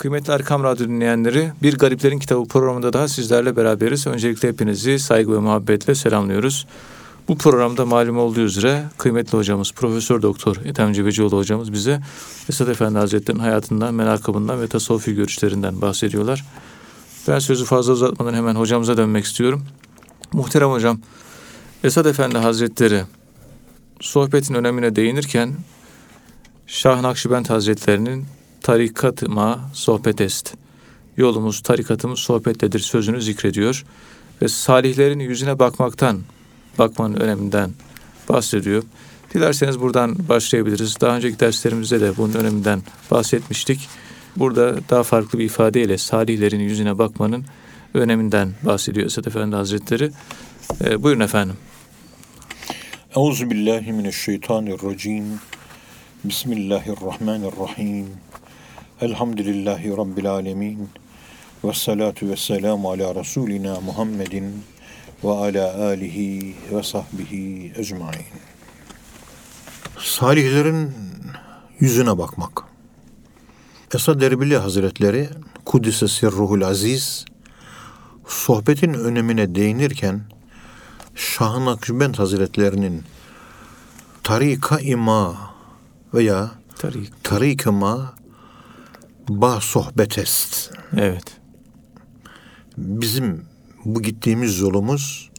Kıymetli 0.00 0.32
Erkam 0.32 0.62
Radyo 0.62 0.88
dinleyenleri, 0.88 1.52
Bir 1.62 1.78
Gariplerin 1.78 2.18
Kitabı 2.18 2.48
programında 2.48 2.92
daha 2.92 3.08
sizlerle 3.08 3.56
beraberiz. 3.56 4.06
Öncelikle 4.06 4.48
hepinizi 4.48 4.98
saygı 4.98 5.32
ve 5.32 5.38
muhabbetle 5.38 5.94
selamlıyoruz. 5.94 6.66
Bu 7.28 7.38
programda 7.38 7.86
malum 7.86 8.18
olduğu 8.18 8.40
üzere 8.40 8.84
kıymetli 8.98 9.38
hocamız 9.38 9.72
Profesör 9.72 10.22
Doktor 10.22 10.56
Ethem 10.64 10.92
Cebecioğlu 10.92 11.36
hocamız 11.36 11.72
bize 11.72 12.00
Esad 12.48 12.68
Efendi 12.68 12.98
Hazretleri'nin 12.98 13.42
hayatından, 13.42 13.94
menakabından 13.94 14.60
ve 14.60 14.66
tasavvufi 14.66 15.14
görüşlerinden 15.14 15.80
bahsediyorlar. 15.80 16.44
Ben 17.28 17.38
sözü 17.38 17.64
fazla 17.64 17.92
uzatmadan 17.92 18.34
hemen 18.34 18.54
hocamıza 18.54 18.96
dönmek 18.96 19.24
istiyorum. 19.24 19.64
Muhterem 20.32 20.70
hocam, 20.70 21.00
Esad 21.84 22.04
Efendi 22.04 22.38
Hazretleri 22.38 23.02
sohbetin 24.00 24.54
önemine 24.54 24.96
değinirken 24.96 25.54
Şah 26.66 27.00
Nakşibend 27.00 27.46
Hazretlerinin 27.46 28.26
tarikatıma 28.62 29.70
sohbet 29.74 30.20
est. 30.20 30.54
Yolumuz, 31.16 31.60
tarikatımız 31.60 32.18
sohbettedir 32.18 32.78
sözünü 32.78 33.22
zikrediyor. 33.22 33.84
Ve 34.42 34.48
salihlerin 34.48 35.18
yüzüne 35.18 35.58
bakmaktan, 35.58 36.20
bakmanın 36.78 37.20
öneminden 37.20 37.70
bahsediyor. 38.28 38.82
Dilerseniz 39.34 39.80
buradan 39.80 40.28
başlayabiliriz. 40.28 41.00
Daha 41.00 41.16
önceki 41.16 41.40
derslerimizde 41.40 42.00
de 42.00 42.16
bunun 42.16 42.34
öneminden 42.34 42.82
bahsetmiştik. 43.10 43.88
Burada 44.36 44.76
daha 44.90 45.02
farklı 45.02 45.38
bir 45.38 45.44
ifadeyle 45.44 45.98
salihlerin 45.98 46.60
yüzüne 46.60 46.98
bakmanın 46.98 47.44
öneminden 47.94 48.52
bahsediyor 48.62 49.06
Esad 49.06 49.24
Efendi 49.24 49.56
Hazretleri. 49.56 50.10
Ee, 50.84 51.02
buyurun 51.02 51.20
efendim. 51.20 51.56
Euzu 53.16 53.50
billahi 53.50 53.92
mineşşeytanirracim. 53.92 55.24
Bismillahirrahmanirrahim. 56.24 58.06
Elhamdülillahi 59.00 59.96
Rabbil 59.96 60.30
alemin. 60.30 60.88
Ve 61.64 61.72
salatu 61.72 62.28
ve 62.28 62.36
selamu 62.36 62.90
ala 62.90 63.14
Resulina 63.14 63.80
Muhammedin 63.80 64.62
ve 65.24 65.30
ala 65.30 65.84
alihi 65.84 66.54
ve 66.72 66.82
sahbihi 66.82 67.72
ecmain. 67.76 68.26
Salihlerin 69.98 70.92
yüzüne 71.80 72.18
bakmak. 72.18 72.62
Esad 73.94 74.20
Erbili 74.20 74.56
Hazretleri 74.56 75.28
Kudüs'e 75.64 76.08
Sirruhul 76.08 76.62
Aziz 76.62 77.24
sohbetin 78.26 78.94
önemine 78.94 79.54
değinirken 79.54 80.20
Şah-ı 81.14 81.64
Nakşibend 81.64 82.14
Hazretlerinin 82.14 83.02
Tarika 84.22 84.78
ima 84.78 85.36
veya 86.14 86.50
Tarik. 86.78 87.24
Tarik 87.24 87.66
ima 89.28 89.42
ba 89.42 89.60
sohbetest. 89.60 90.72
Evet. 90.96 91.24
Bizim 92.76 93.44
bu 93.84 94.02
gittiğimiz 94.02 94.58
yolumuz 94.58 95.30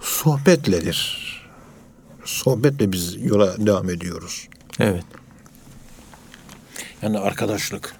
sohbetledir. 0.00 1.26
Sohbetle 2.24 2.92
biz 2.92 3.16
yola 3.24 3.66
devam 3.66 3.90
ediyoruz. 3.90 4.48
Evet. 4.80 5.04
Yani 7.02 7.18
arkadaşlık. 7.18 7.94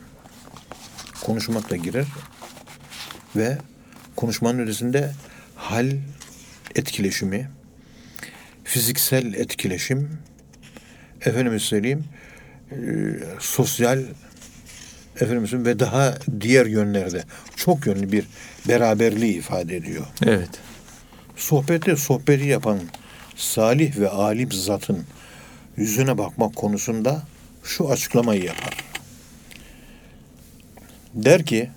Konuşmak 1.24 1.70
da 1.70 1.76
girer 1.76 2.06
ve 3.36 3.58
konuşmanın 4.16 4.58
ötesinde 4.58 5.12
hal 5.54 5.92
etkileşimi, 6.74 7.50
fiziksel 8.64 9.34
etkileşim, 9.34 10.18
efendime 11.20 11.58
söyleyeyim, 11.58 12.04
e, 12.70 12.76
sosyal 13.38 14.04
efendim 15.20 15.46
söyleyeyim, 15.46 15.66
ve 15.66 15.78
daha 15.78 16.14
diğer 16.40 16.66
yönlerde 16.66 17.24
çok 17.56 17.86
yönlü 17.86 18.12
bir 18.12 18.26
beraberliği 18.68 19.34
ifade 19.38 19.76
ediyor. 19.76 20.06
Evet. 20.22 20.50
Sohbette 21.36 21.96
sohbeti 21.96 22.46
yapan 22.46 22.80
salih 23.36 23.98
ve 23.98 24.08
alim 24.08 24.52
zatın 24.52 25.04
yüzüne 25.76 26.18
bakmak 26.18 26.56
konusunda 26.56 27.22
şu 27.62 27.90
açıklamayı 27.90 28.44
yapar. 28.44 28.84
Der 31.14 31.44
ki 31.44 31.70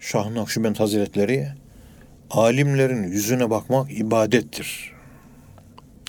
Şah 0.00 0.30
Nakşibend 0.30 0.76
Hazretleri 0.76 1.48
alimlerin 2.30 3.02
yüzüne 3.02 3.50
bakmak 3.50 3.92
ibadettir. 3.92 4.92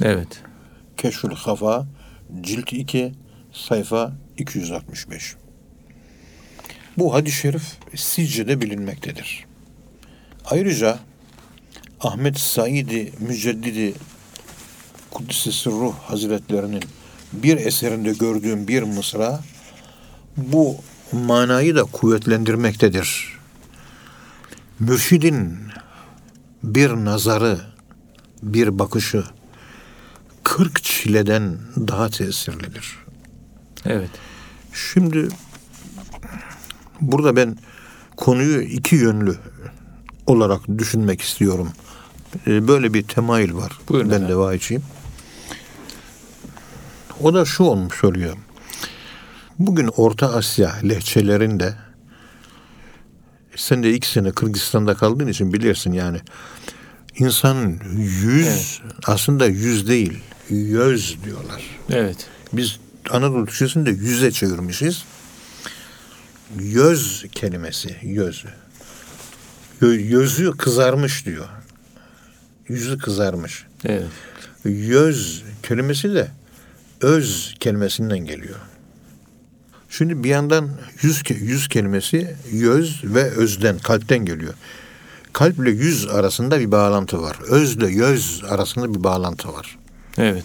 Evet. 0.01 0.41
Keşfül 0.97 1.31
Hafa 1.31 1.87
cilt 2.41 2.73
2 2.73 3.13
sayfa 3.51 4.13
265. 4.37 5.35
Bu 6.97 7.13
hadis-i 7.13 7.37
şerif 7.37 7.63
sizce 7.95 8.47
de 8.47 8.61
bilinmektedir. 8.61 9.45
Ayrıca 10.45 10.99
Ahmet 11.99 12.39
Saidi 12.39 13.11
Müceddidi 13.19 13.93
Kuddisi 15.11 15.51
Sırruh 15.51 15.93
Hazretlerinin 15.93 16.83
bir 17.33 17.57
eserinde 17.57 18.13
gördüğüm 18.13 18.67
bir 18.67 18.83
mısra 18.83 19.39
bu 20.37 20.77
manayı 21.11 21.75
da 21.75 21.83
kuvvetlendirmektedir. 21.83 23.37
Mürşidin 24.79 25.57
bir 26.63 26.89
nazarı, 26.89 27.61
bir 28.43 28.79
bakışı 28.79 29.23
kırk 30.43 30.83
çileden 30.83 31.57
daha 31.77 32.09
tesirlidir. 32.09 32.97
Evet. 33.85 34.09
Şimdi 34.73 35.27
burada 37.01 37.35
ben 37.35 37.57
konuyu 38.17 38.61
iki 38.61 38.95
yönlü 38.95 39.35
olarak 40.27 40.61
düşünmek 40.77 41.21
istiyorum. 41.21 41.69
Ee, 42.47 42.67
Böyle 42.67 42.93
bir 42.93 43.03
temayül 43.03 43.53
var. 43.55 43.71
Buyurun 43.89 44.09
ben 44.09 44.15
efendim. 44.15 44.35
de 44.35 44.37
vahiyçiyim. 44.39 44.83
O 47.21 47.33
da 47.33 47.45
şu 47.45 47.63
olmuş 47.63 48.03
oluyor. 48.03 48.37
Bugün 49.59 49.87
Orta 49.97 50.33
Asya 50.33 50.75
lehçelerinde 50.89 51.73
sen 53.55 53.83
de 53.83 53.93
iki 53.93 54.09
sene 54.09 54.31
Kırgızistan'da 54.31 54.93
kaldığın 54.95 55.27
için 55.27 55.53
bilirsin 55.53 55.91
yani. 55.91 56.17
İnsanın 57.19 57.79
yüz 57.97 58.81
aslında 59.07 59.45
yüz 59.45 59.87
değil, 59.87 60.19
yüz 60.49 61.17
diyorlar. 61.25 61.61
Evet. 61.89 62.27
Biz 62.53 62.79
Anadolu 63.09 63.45
Türkçesini 63.45 63.85
de 63.85 63.89
yüze 63.91 64.31
çevirmişiz. 64.31 65.03
Yüz 66.59 67.25
kelimesi, 67.31 67.95
yüz. 68.01 68.45
Gö- 69.81 70.01
Yüzü 70.01 70.51
kızarmış 70.57 71.25
diyor. 71.25 71.45
Yüzü 72.67 72.97
kızarmış. 72.97 73.65
Evet. 73.85 74.07
Yüz 74.65 75.43
kelimesi 75.63 76.13
de 76.13 76.27
öz 77.01 77.55
kelimesinden 77.59 78.19
geliyor. 78.19 78.59
Şimdi 79.89 80.23
bir 80.23 80.29
yandan 80.29 80.69
yüz, 81.01 81.23
yüz 81.29 81.67
kelimesi 81.67 82.35
yüz 82.51 83.01
ve 83.03 83.23
özden, 83.23 83.77
kalpten 83.79 84.25
geliyor. 84.25 84.53
Kalp 85.33 85.59
ile 85.59 85.69
yüz 85.71 86.07
arasında 86.07 86.59
bir 86.59 86.71
bağlantı 86.71 87.21
var. 87.21 87.37
Özle 87.49 87.87
yüz 87.87 88.43
arasında 88.49 88.93
bir 88.93 89.03
bağlantı 89.03 89.53
var. 89.53 89.77
Evet. 90.17 90.43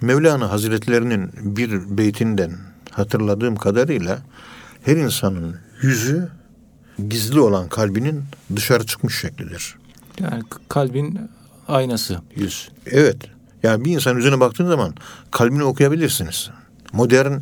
Mevlana 0.00 0.50
Hazretlerinin 0.50 1.30
bir 1.42 1.98
beytinden 1.98 2.58
hatırladığım 2.90 3.56
kadarıyla 3.56 4.18
her 4.84 4.96
insanın 4.96 5.56
yüzü 5.82 6.28
gizli 7.08 7.40
olan 7.40 7.68
kalbinin 7.68 8.24
dışarı 8.56 8.86
çıkmış 8.86 9.20
şeklidir. 9.20 9.74
Yani 10.20 10.42
kalbin 10.68 11.20
aynası 11.68 12.20
yüz. 12.36 12.70
Evet. 12.86 13.16
Yani 13.62 13.84
bir 13.84 13.94
insan 13.94 14.16
yüzüne 14.16 14.40
baktığın 14.40 14.68
zaman 14.68 14.94
kalbini 15.30 15.64
okuyabilirsiniz. 15.64 16.50
Modern 16.92 17.32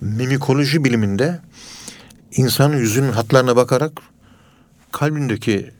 mimikoloji 0.00 0.84
biliminde 0.84 1.40
insanın 2.32 2.76
yüzünün 2.76 3.12
hatlarına 3.12 3.56
bakarak 3.56 3.92
kalbindeki 4.92 5.70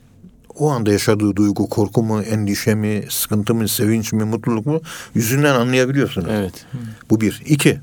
o 0.54 0.70
anda 0.70 0.92
yaşadığı 0.92 1.36
duygu, 1.36 1.68
korku 1.68 2.02
mu, 2.02 2.22
endişe 2.22 2.74
mi, 2.74 3.04
sıkıntı 3.10 3.54
mı, 3.54 3.68
sevinç 3.68 4.12
mi, 4.12 4.24
mutluluk 4.24 4.66
mu 4.66 4.80
yüzünden 5.14 5.54
anlayabiliyorsunuz. 5.54 6.28
Evet. 6.30 6.66
Bu 7.10 7.20
bir. 7.20 7.42
İki, 7.46 7.80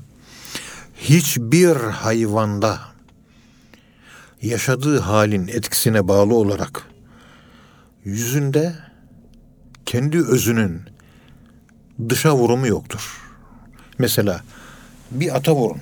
hiçbir 0.96 1.76
hayvanda 1.76 2.95
yaşadığı 4.46 4.98
halin 4.98 5.48
etkisine 5.48 6.08
bağlı 6.08 6.34
olarak 6.34 6.82
yüzünde 8.04 8.72
kendi 9.86 10.18
özünün 10.18 10.80
dışa 12.08 12.36
vurumu 12.36 12.66
yoktur. 12.66 13.22
Mesela 13.98 14.40
bir 15.10 15.36
ata 15.36 15.54
vurun. 15.54 15.80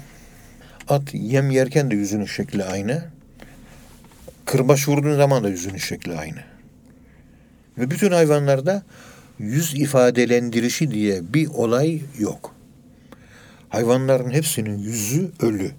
At 0.88 1.02
yem 1.12 1.50
yerken 1.50 1.90
de 1.90 1.94
yüzünün 1.94 2.26
şekli 2.26 2.64
aynı. 2.64 3.05
Kırbaç 4.44 4.88
vurduğun 4.88 5.16
zaman 5.16 5.44
da 5.44 5.49
yüzünün 5.49 5.76
şekli 5.76 6.19
aynı. 6.19 6.40
Ve 7.78 7.90
bütün 7.90 8.12
hayvanlarda 8.12 8.82
yüz 9.38 9.75
ifadelendirişi 9.75 10.90
diye 10.90 11.34
bir 11.34 11.46
olay 11.46 12.02
yok. 12.19 12.55
Hayvanların 13.69 14.31
hepsinin 14.31 14.78
yüzü 14.78 15.31
ölü. 15.40 15.70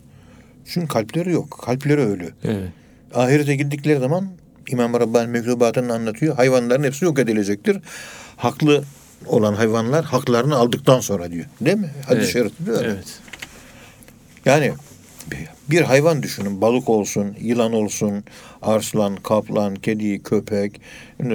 Çünkü 0.65 0.87
kalpleri 0.87 1.31
yok. 1.31 1.59
Kalpleri 1.65 2.01
ölü. 2.01 2.29
Evet. 2.43 2.69
Ahirete 3.13 3.55
gittikleri 3.55 3.99
zaman 3.99 4.29
İmam 4.67 4.93
Rabbani 4.93 5.27
mektubatını 5.27 5.93
anlatıyor. 5.93 6.35
Hayvanların 6.35 6.83
hepsi 6.83 7.05
yok 7.05 7.19
edilecektir. 7.19 7.77
Haklı 8.37 8.83
olan 9.25 9.53
hayvanlar 9.53 10.05
haklarını 10.05 10.55
aldıktan 10.55 10.99
sonra 10.99 11.31
diyor. 11.31 11.45
Değil 11.61 11.77
mi? 11.77 11.91
Hadis-i 12.07 12.21
Evet. 12.23 12.33
şerifte 12.33 12.71
öyle. 12.71 12.87
Evet. 12.87 13.19
Yani 14.45 14.73
bir 15.69 15.81
hayvan 15.81 16.23
düşünün. 16.23 16.61
Balık 16.61 16.89
olsun, 16.89 17.35
yılan 17.41 17.73
olsun, 17.73 18.23
arslan, 18.61 19.15
kaplan, 19.15 19.75
kedi, 19.75 20.23
köpek, 20.23 20.81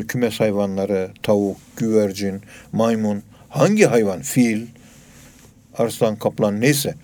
kümes 0.08 0.40
hayvanları, 0.40 1.10
tavuk, 1.22 1.56
güvercin, 1.76 2.42
maymun. 2.72 3.22
Hangi 3.48 3.84
hayvan? 3.84 4.20
Fil, 4.22 4.66
arslan, 5.78 6.16
kaplan 6.16 6.60
neyse. 6.60 6.94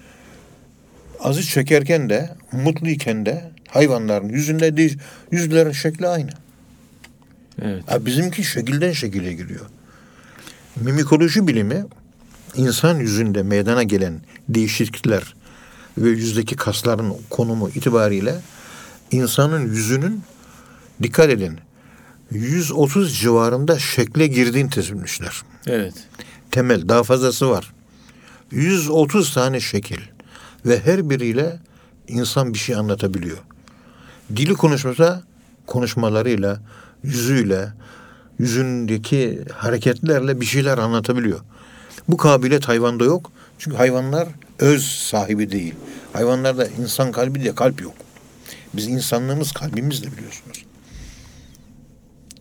Azı 1.21 1.43
çekerken 1.43 2.11
de, 2.11 2.31
mutluyken 2.53 3.27
de 3.27 3.51
hayvanların 3.69 4.29
yüzünde 4.29 4.77
değil, 4.77 4.99
yüzlerin 5.31 5.73
şekli 5.73 6.09
aynı. 6.09 6.31
Evet. 7.63 7.83
Ha, 7.87 8.07
bizimki 8.07 8.45
şekilden 8.45 8.93
şekile 8.93 9.33
giriyor. 9.33 9.67
Mimikoloji 10.77 11.47
bilimi 11.47 11.85
insan 12.57 12.99
yüzünde 12.99 13.43
meydana 13.43 13.83
gelen 13.83 14.21
değişiklikler 14.49 15.35
ve 15.99 16.09
yüzdeki 16.09 16.57
kasların 16.57 17.17
konumu 17.31 17.69
itibariyle 17.69 18.35
insanın 19.11 19.67
yüzünün 19.67 20.23
dikkat 21.03 21.31
edin 21.31 21.59
130 22.31 23.19
civarında 23.19 23.79
şekle 23.79 24.27
girdiğini 24.27 24.71
tespit 24.71 24.97
etmişler. 24.97 25.43
Evet. 25.67 25.95
Temel 26.51 26.89
daha 26.89 27.03
fazlası 27.03 27.51
var. 27.51 27.73
130 28.51 29.35
tane 29.35 29.61
şekil 29.61 30.01
ve 30.67 30.81
her 30.81 31.11
biriyle 31.11 31.59
insan 32.09 32.55
bir 32.55 32.59
şey 32.59 32.77
anlatabiliyor. 32.77 33.39
Dili 34.37 34.55
konuşmasa 34.55 35.23
konuşmalarıyla, 35.67 36.61
yüzüyle, 37.03 37.69
yüzündeki 38.39 39.45
hareketlerle 39.53 40.41
bir 40.41 40.47
şeyler 40.47 40.79
anlatabiliyor. 40.79 41.41
Bu 42.09 42.17
kabiliyet 42.17 42.69
hayvanda 42.69 43.05
yok. 43.05 43.33
Çünkü 43.59 43.77
hayvanlar 43.77 44.29
öz 44.59 44.85
sahibi 44.85 45.51
değil. 45.51 45.75
Hayvanlarda 46.13 46.67
insan 46.67 47.13
kalbi 47.13 47.41
diye 47.41 47.55
kalp 47.55 47.81
yok. 47.83 47.95
Biz 48.75 48.87
insanlığımız 48.89 49.53
kalbimizle 49.53 50.13
biliyorsunuz. 50.13 50.65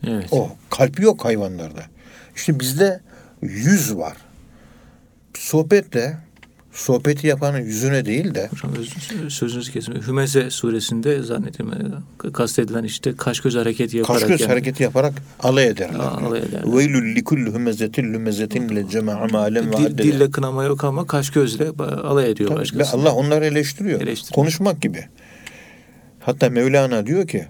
Evet. 0.08 0.28
O 0.32 0.56
kalp 0.70 1.00
yok 1.00 1.26
hayvanlarda. 1.26 1.84
İşte 2.36 2.60
bizde 2.60 3.02
yüz 3.42 3.96
var. 3.96 4.18
Sohbetle 5.34 6.18
sohbeti 6.76 7.28
yapanın 7.28 7.60
yüzüne 7.60 8.06
değil 8.06 8.36
de 8.36 8.50
Hocam 8.52 8.72
sözünüzü 9.30 9.72
kesin. 9.72 10.02
Hümeze 10.08 10.50
suresinde 10.50 11.24
zannediyorum 11.24 12.04
e, 12.26 12.32
kastedilen 12.32 12.84
işte 12.84 13.16
kaş 13.16 13.40
göz 13.40 13.56
hareketi 13.56 13.98
yaparak. 13.98 14.20
kaş 14.22 14.30
göz 14.30 14.42
yani- 14.42 14.50
hareketi 14.50 14.84
yaparak 14.84 15.14
alay 15.40 15.68
ederler. 15.68 16.00
Aa, 16.00 16.04
alay 16.28 16.40
ederler. 16.40 16.78
Veylül 16.78 17.16
likulli 17.16 17.54
hümezetin 17.54 18.14
lümezetin 18.14 18.76
le 18.76 18.90
cema'a 18.90 19.28
malen 19.28 19.72
ve 19.72 19.78
Dil, 19.78 19.86
addede. 19.86 20.04
dille 20.04 20.32
kınama 20.32 20.64
yok 20.64 20.84
ama 20.84 21.08
kaş 21.08 21.30
gözle 21.30 21.68
alay 22.04 22.32
ediyor 22.32 22.50
Tabii, 22.50 22.60
Ve 22.60 22.62
başkası. 22.62 22.98
Allah 22.98 23.14
onları 23.14 23.46
eleştiriyor. 23.46 24.02
Eleştiriyor. 24.02 24.36
Konuşmak 24.36 24.82
gibi. 24.82 25.06
Hatta 26.20 26.50
Mevlana 26.50 27.06
diyor 27.08 27.28
ki 27.28 27.46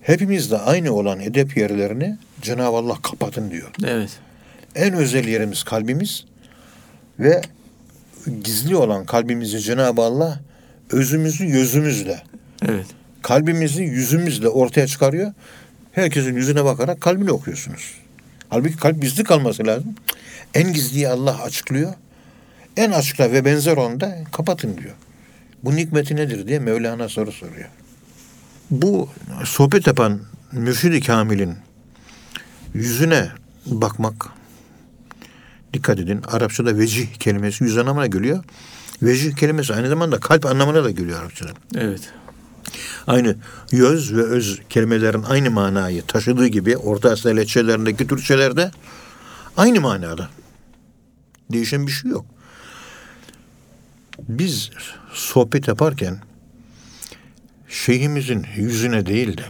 hepimizde 0.00 0.58
aynı 0.58 0.92
olan 0.92 1.20
edep 1.20 1.56
yerlerini 1.56 2.18
Cenab-ı 2.42 2.76
Allah 2.76 2.96
kapatın 3.02 3.50
diyor. 3.50 3.70
Evet. 3.86 4.10
En 4.74 4.94
özel 4.94 5.28
yerimiz 5.28 5.62
kalbimiz 5.62 6.24
ve 7.18 7.42
gizli 8.44 8.76
olan 8.76 9.06
kalbimizi 9.06 9.60
Cenab-ı 9.60 10.02
Allah 10.02 10.40
özümüzü 10.90 11.44
yüzümüzle, 11.44 12.22
Evet. 12.68 12.86
kalbimizi 13.22 13.82
yüzümüzle 13.82 14.48
ortaya 14.48 14.86
çıkarıyor. 14.86 15.32
Herkesin 15.92 16.34
yüzüne 16.34 16.64
bakarak 16.64 17.00
kalbini 17.00 17.30
okuyorsunuz. 17.32 17.94
Halbuki 18.48 18.76
kalp 18.76 19.02
gizli 19.02 19.24
kalması 19.24 19.66
lazım. 19.66 19.94
En 20.54 20.72
gizliyi 20.72 21.08
Allah 21.08 21.42
açıklıyor. 21.42 21.94
En 22.76 22.90
açıkla 22.90 23.32
ve 23.32 23.44
benzer 23.44 23.76
onu 23.76 24.00
da 24.00 24.18
kapatın 24.32 24.78
diyor. 24.78 24.94
Bu 25.64 25.72
hikmeti 25.76 26.16
nedir 26.16 26.48
diye 26.48 26.58
Mevlana 26.58 27.08
soru 27.08 27.32
soruyor. 27.32 27.68
Bu 28.70 29.08
sohbet 29.44 29.86
yapan 29.86 30.20
mürşid-i 30.52 31.00
kamilin 31.00 31.54
yüzüne 32.74 33.28
bakmak 33.66 34.26
dikkat 35.76 35.98
edin. 35.98 36.22
Arapçada 36.26 36.78
vecih 36.78 37.14
kelimesi 37.14 37.64
yüz 37.64 37.78
anlamına 37.78 38.06
geliyor. 38.06 38.44
Vecih 39.02 39.36
kelimesi 39.36 39.74
aynı 39.74 39.88
zamanda 39.88 40.20
kalp 40.20 40.46
anlamına 40.46 40.84
da 40.84 40.90
geliyor 40.90 41.20
Arapçada. 41.20 41.50
Evet. 41.74 42.12
Aynı 43.06 43.36
göz 43.72 44.16
ve 44.16 44.22
öz 44.22 44.60
kelimelerin 44.68 45.22
aynı 45.22 45.50
manayı 45.50 46.02
taşıdığı 46.02 46.46
gibi 46.46 46.76
Orta 46.76 47.10
Asya 47.10 47.32
lehçelerindeki 47.32 48.06
Türkçelerde 48.06 48.70
aynı 49.56 49.80
manada. 49.80 50.28
Değişen 51.52 51.86
bir 51.86 51.92
şey 51.92 52.10
yok. 52.10 52.26
Biz 54.28 54.70
sohbet 55.12 55.68
yaparken 55.68 56.18
şeyhimizin 57.68 58.46
yüzüne 58.56 59.06
değil 59.06 59.38
de 59.38 59.44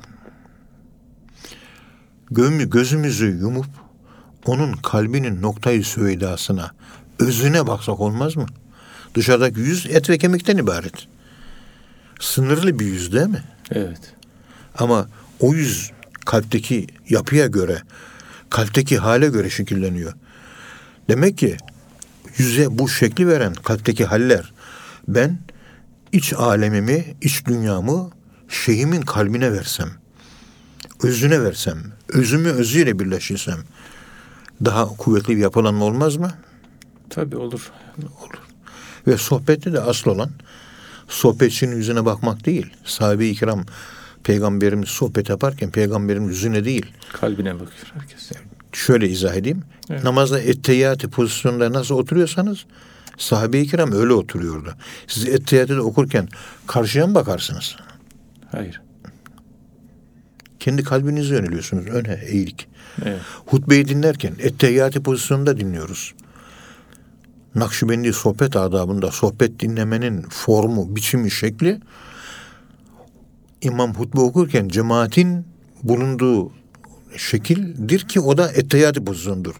gözümüzü 2.30 3.26
yumup 3.26 3.85
onun 4.46 4.72
kalbinin 4.72 5.42
noktayı 5.42 5.84
süveydasına, 5.84 6.70
özüne 7.18 7.66
baksak 7.66 8.00
olmaz 8.00 8.36
mı? 8.36 8.46
Dışarıdaki 9.14 9.60
yüz 9.60 9.86
et 9.86 10.10
ve 10.10 10.18
kemikten 10.18 10.56
ibaret. 10.56 11.06
Sınırlı 12.20 12.78
bir 12.78 12.86
yüz 12.86 13.12
değil 13.12 13.26
mi? 13.26 13.44
Evet. 13.70 14.14
Ama 14.78 15.08
o 15.40 15.54
yüz 15.54 15.90
kalpteki 16.24 16.86
yapıya 17.08 17.46
göre, 17.46 17.82
kalpteki 18.50 18.98
hale 18.98 19.28
göre 19.28 19.50
şekilleniyor. 19.50 20.12
Demek 21.08 21.38
ki 21.38 21.56
yüze 22.38 22.78
bu 22.78 22.88
şekli 22.88 23.28
veren 23.28 23.54
kalpteki 23.54 24.04
haller. 24.04 24.52
Ben 25.08 25.38
iç 26.12 26.32
alemimi, 26.32 27.04
iç 27.20 27.46
dünyamı 27.46 28.10
şeyhimin 28.48 29.02
kalbine 29.02 29.52
versem, 29.52 29.88
özüne 31.02 31.42
versem, 31.42 31.78
özümü 32.08 32.48
özüyle 32.48 32.98
birleştirsem 32.98 33.58
daha 34.64 34.86
kuvvetli 34.86 35.36
bir 35.36 35.42
yapılanma 35.42 35.84
olmaz 35.84 36.16
mı? 36.16 36.30
Tabii 37.10 37.36
olur. 37.36 37.72
Olur. 37.98 38.38
Ve 39.06 39.16
sohbette 39.16 39.72
de 39.72 39.80
asıl 39.80 40.10
olan 40.10 40.30
sohbetçinin 41.08 41.76
yüzüne 41.76 42.04
bakmak 42.04 42.46
değil. 42.46 42.66
Sahabe-i 42.84 43.34
kiram 43.34 43.64
peygamberimiz 44.24 44.88
sohbet 44.88 45.28
yaparken 45.28 45.70
peygamberin 45.70 46.28
yüzüne 46.28 46.64
değil. 46.64 46.86
Kalbine 47.12 47.54
bakıyor 47.54 47.92
herkes. 47.94 48.30
Şöyle 48.72 49.08
izah 49.08 49.34
edeyim. 49.34 49.62
Evet. 49.90 50.04
Namazda 50.04 50.40
etteyyatı 50.40 51.10
pozisyonunda 51.10 51.72
nasıl 51.72 51.94
oturuyorsanız 51.94 52.66
sahabe-i 53.18 53.66
kiram 53.66 53.92
öyle 53.92 54.12
oturuyordu. 54.12 54.74
Siz 55.06 55.28
etteyyatı 55.28 55.76
da 55.76 55.82
okurken 55.82 56.28
karşıya 56.66 57.06
mı 57.06 57.14
bakarsınız? 57.14 57.76
Hayır. 58.52 58.80
Kendi 60.66 60.84
kalbinize 60.84 61.34
yöneliyorsunuz. 61.34 61.86
Öne 61.86 62.20
eğilik. 62.26 62.68
Evet. 63.04 63.20
Hutbeyi 63.46 63.88
dinlerken 63.88 64.32
etteyyatı 64.38 65.02
pozisyonunda 65.02 65.60
dinliyoruz. 65.60 66.14
Nakşibendi 67.54 68.12
sohbet 68.12 68.56
adabında 68.56 69.10
sohbet 69.10 69.60
dinlemenin 69.60 70.22
formu, 70.22 70.96
biçimi, 70.96 71.30
şekli 71.30 71.80
imam 73.62 73.94
hutbe 73.94 74.20
okurken 74.20 74.68
cemaatin 74.68 75.46
bulunduğu 75.82 76.52
şekildir 77.16 78.00
ki 78.08 78.20
o 78.20 78.38
da 78.38 78.52
etteyyatı 78.52 79.04
pozisyondur. 79.04 79.54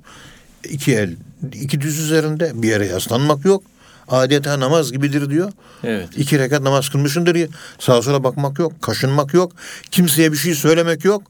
İki 0.64 0.94
el, 0.94 1.16
iki 1.52 1.80
düz 1.80 1.98
üzerinde 1.98 2.62
bir 2.62 2.68
yere 2.68 2.86
yaslanmak 2.86 3.44
yok. 3.44 3.62
Adeta 4.08 4.60
namaz 4.60 4.92
gibidir 4.92 5.30
diyor. 5.30 5.52
Evet. 5.84 6.08
İki 6.16 6.38
rekat 6.38 6.62
namaz 6.62 6.88
kılmışındır 6.88 7.34
diye 7.34 7.48
sağa 7.78 8.02
sola 8.02 8.24
bakmak 8.24 8.58
yok, 8.58 8.82
kaşınmak 8.82 9.34
yok, 9.34 9.52
kimseye 9.90 10.32
bir 10.32 10.36
şey 10.36 10.54
söylemek 10.54 11.04
yok. 11.04 11.22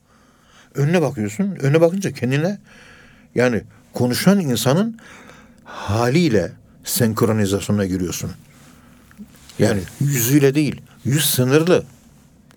Önüne 0.74 1.02
bakıyorsun. 1.02 1.56
Önüne 1.60 1.80
bakınca 1.80 2.12
kendine 2.12 2.58
yani 3.34 3.62
konuşan 3.92 4.40
insanın 4.40 4.98
haliyle 5.64 6.52
senkronizasyona 6.84 7.86
giriyorsun. 7.86 8.30
Yani 9.58 9.80
yüzüyle 10.00 10.54
değil. 10.54 10.80
Yüz 11.04 11.24
sınırlı. 11.24 11.84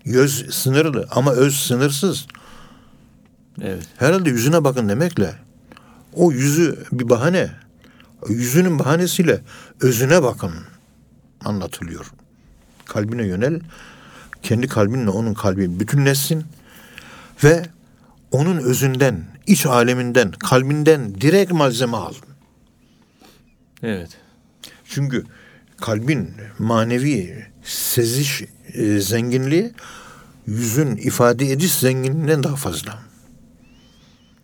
Göz 0.04 0.54
sınırlı 0.54 1.08
ama 1.10 1.32
öz 1.32 1.56
sınırsız. 1.56 2.26
Evet. 3.62 3.84
Herhalde 3.96 4.30
yüzüne 4.30 4.64
bakın 4.64 4.88
demekle 4.88 5.34
o 6.14 6.32
yüzü 6.32 6.84
bir 6.92 7.08
bahane. 7.08 7.50
Yüzünün 8.28 8.78
bahanesiyle 8.78 9.40
özüne 9.80 10.22
bakın 10.22 10.52
anlatılıyor. 11.44 12.12
Kalbine 12.86 13.26
yönel. 13.26 13.60
Kendi 14.42 14.68
kalbinle 14.68 15.10
onun 15.10 15.34
kalbi 15.34 15.80
bütünleşsin 15.80 16.44
ve 17.44 17.66
onun 18.30 18.56
özünden, 18.56 19.24
iç 19.46 19.66
aleminden, 19.66 20.32
kalbinden 20.32 21.20
direkt 21.20 21.52
malzeme 21.52 21.96
al. 21.96 22.14
Evet. 23.82 24.10
Çünkü 24.84 25.24
kalbin 25.76 26.30
manevi 26.58 27.46
seziş 27.64 28.42
e, 28.72 29.00
zenginliği 29.00 29.72
yüzün 30.46 30.96
ifade 30.96 31.50
ediş 31.50 31.74
zenginliğinden 31.74 32.42
daha 32.42 32.56
fazla. 32.56 33.09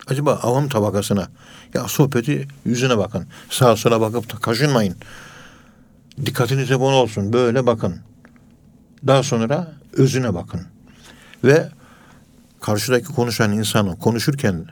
Acaba 0.06 0.34
avam 0.42 0.68
tabakasına 0.68 1.28
ya 1.74 1.88
sohbeti 1.88 2.48
yüzüne 2.64 2.98
bakın. 2.98 3.26
Sağa 3.50 3.76
sola 3.76 4.00
bakıp 4.00 4.32
da 4.32 4.38
kaşınmayın. 4.38 4.96
Dikkatiniz 6.26 6.70
hep 6.70 6.80
ona 6.80 6.94
olsun. 6.94 7.32
Böyle 7.32 7.66
bakın. 7.66 7.96
Daha 9.06 9.22
sonra 9.22 9.72
özüne 9.92 10.34
bakın. 10.34 10.60
Ve 11.44 11.68
karşıdaki 12.60 13.06
konuşan 13.06 13.52
insanın 13.52 13.96
konuşurken 13.96 14.66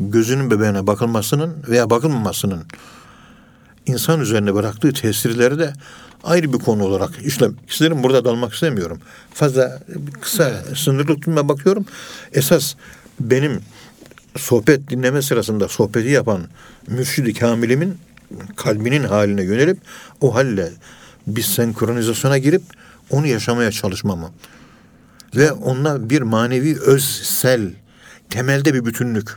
gözünün 0.00 0.50
bebeğine 0.50 0.86
bakılmasının 0.86 1.56
veya 1.68 1.90
bakılmamasının 1.90 2.64
insan 3.86 4.20
üzerine 4.20 4.54
bıraktığı 4.54 4.92
tesirleri 4.92 5.58
de 5.58 5.72
ayrı 6.24 6.52
bir 6.52 6.58
konu 6.58 6.84
olarak 6.84 7.10
işlem. 7.24 7.56
İsterim 7.68 8.02
burada 8.02 8.24
dalmak 8.24 8.52
istemiyorum. 8.52 9.00
Fazla 9.34 9.80
kısa 10.20 10.50
sınırlı 10.76 11.06
tutmaya 11.06 11.48
bakıyorum. 11.48 11.86
Esas 12.32 12.74
benim 13.20 13.62
sohbet 14.36 14.90
dinleme 14.90 15.22
sırasında 15.22 15.68
sohbeti 15.68 16.08
yapan 16.08 16.42
mürşidi 16.86 17.34
kamilimin 17.34 17.98
kalbinin 18.56 19.04
haline 19.04 19.42
yönelip 19.42 19.78
o 20.20 20.34
halle 20.34 20.72
bir 21.26 21.42
senkronizasyona 21.42 22.38
girip 22.38 22.62
onu 23.10 23.26
yaşamaya 23.26 23.70
çalışmamı 23.70 24.30
ve 25.36 25.52
onunla 25.52 26.10
bir 26.10 26.22
manevi 26.22 26.80
özsel 26.80 27.70
temelde 28.30 28.74
bir 28.74 28.84
bütünlük 28.84 29.28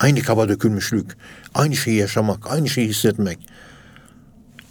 aynı 0.00 0.22
kaba 0.22 0.48
dökülmüşlük 0.48 1.16
aynı 1.54 1.76
şeyi 1.76 1.96
yaşamak 1.96 2.52
aynı 2.52 2.68
şeyi 2.68 2.88
hissetmek 2.88 3.38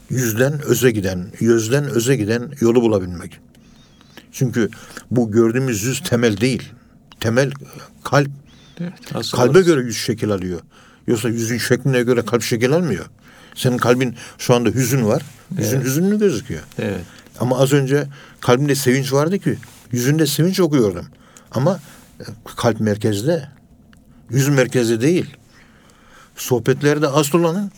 yüzden 0.09 0.61
öze 0.61 0.91
giden 0.91 1.27
yüzden 1.39 1.83
öze 1.83 2.15
giden 2.15 2.51
yolu 2.59 2.81
bulabilmek. 2.81 3.39
Çünkü 4.31 4.69
bu 5.11 5.31
gördüğümüz 5.31 5.83
yüz 5.83 6.03
temel 6.03 6.37
değil. 6.37 6.71
Temel 7.19 7.51
kalp 8.03 8.29
Evet, 8.83 9.31
Kalbe 9.31 9.61
göre 9.61 9.81
yüz 9.81 9.97
şekil 9.97 10.31
alıyor. 10.31 10.59
Yoksa 11.07 11.29
yüzün 11.29 11.57
şekline 11.57 12.03
göre 12.03 12.21
kalp 12.25 12.41
şekil 12.43 12.71
almıyor. 12.73 13.05
Senin 13.55 13.77
kalbin 13.77 14.15
şu 14.37 14.53
anda 14.55 14.69
hüzün 14.69 15.05
var. 15.07 15.21
Yüzün 15.57 15.81
hüzünlü 15.81 16.19
gözüküyor. 16.19 16.61
Evet. 16.79 17.01
Ama 17.39 17.59
az 17.59 17.73
önce 17.73 18.07
kalbinde 18.41 18.75
sevinç 18.75 19.13
vardı 19.13 19.39
ki 19.39 19.57
yüzünde 19.91 20.27
sevinç 20.27 20.59
okuyordum. 20.59 21.05
Ama 21.51 21.79
e, 22.19 22.23
kalp 22.55 22.79
merkezde, 22.79 23.47
yüz 24.29 24.47
merkezde 24.47 25.01
değil. 25.01 25.25
Sohbetlerde 26.35 27.07
asıl 27.07 27.39
olanın 27.39 27.71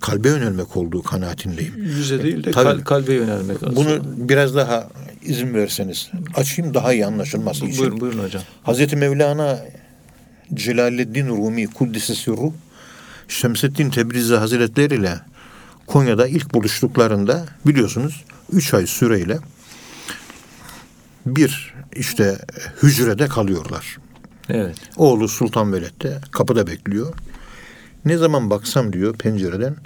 kalbe 0.00 0.28
yönelmek 0.28 0.76
olduğu 0.76 1.02
kanaatindeyim. 1.02 1.74
Yüze 1.76 2.22
değil 2.22 2.44
de 2.44 2.50
Tabii. 2.50 2.64
kal- 2.64 2.84
kalbe 2.84 3.12
yönelmek. 3.14 3.62
asıl. 3.62 3.76
Bunu 3.76 4.00
biraz 4.28 4.54
daha 4.54 4.88
izin 5.22 5.54
verseniz 5.54 6.10
açayım 6.34 6.74
daha 6.74 6.92
iyi 6.92 7.06
anlaşılması 7.06 7.66
için. 7.66 7.80
buyurun, 7.80 8.00
buyurun 8.00 8.22
hocam. 8.24 8.42
Hazreti 8.62 8.96
Mevlana 8.96 9.58
Celaleddin 10.54 11.28
Rumi 11.28 11.66
Kuddisi 11.66 12.16
Sirru 12.16 12.52
Şemseddin 13.28 13.90
Tebrizi 13.90 14.34
Hazretleri 14.34 14.94
ile 14.94 15.20
Konya'da 15.86 16.26
ilk 16.26 16.54
buluştuklarında 16.54 17.46
biliyorsunuz 17.66 18.24
üç 18.52 18.74
ay 18.74 18.86
süreyle 18.86 19.38
bir 21.26 21.74
işte 21.96 22.38
hücrede 22.82 23.26
kalıyorlar. 23.26 23.98
Evet. 24.48 24.76
Oğlu 24.96 25.28
Sultan 25.28 25.72
Veled 25.72 26.02
de 26.02 26.20
kapıda 26.30 26.66
bekliyor. 26.66 27.14
Ne 28.04 28.16
zaman 28.16 28.50
baksam 28.50 28.92
diyor 28.92 29.18
pencereden 29.18 29.76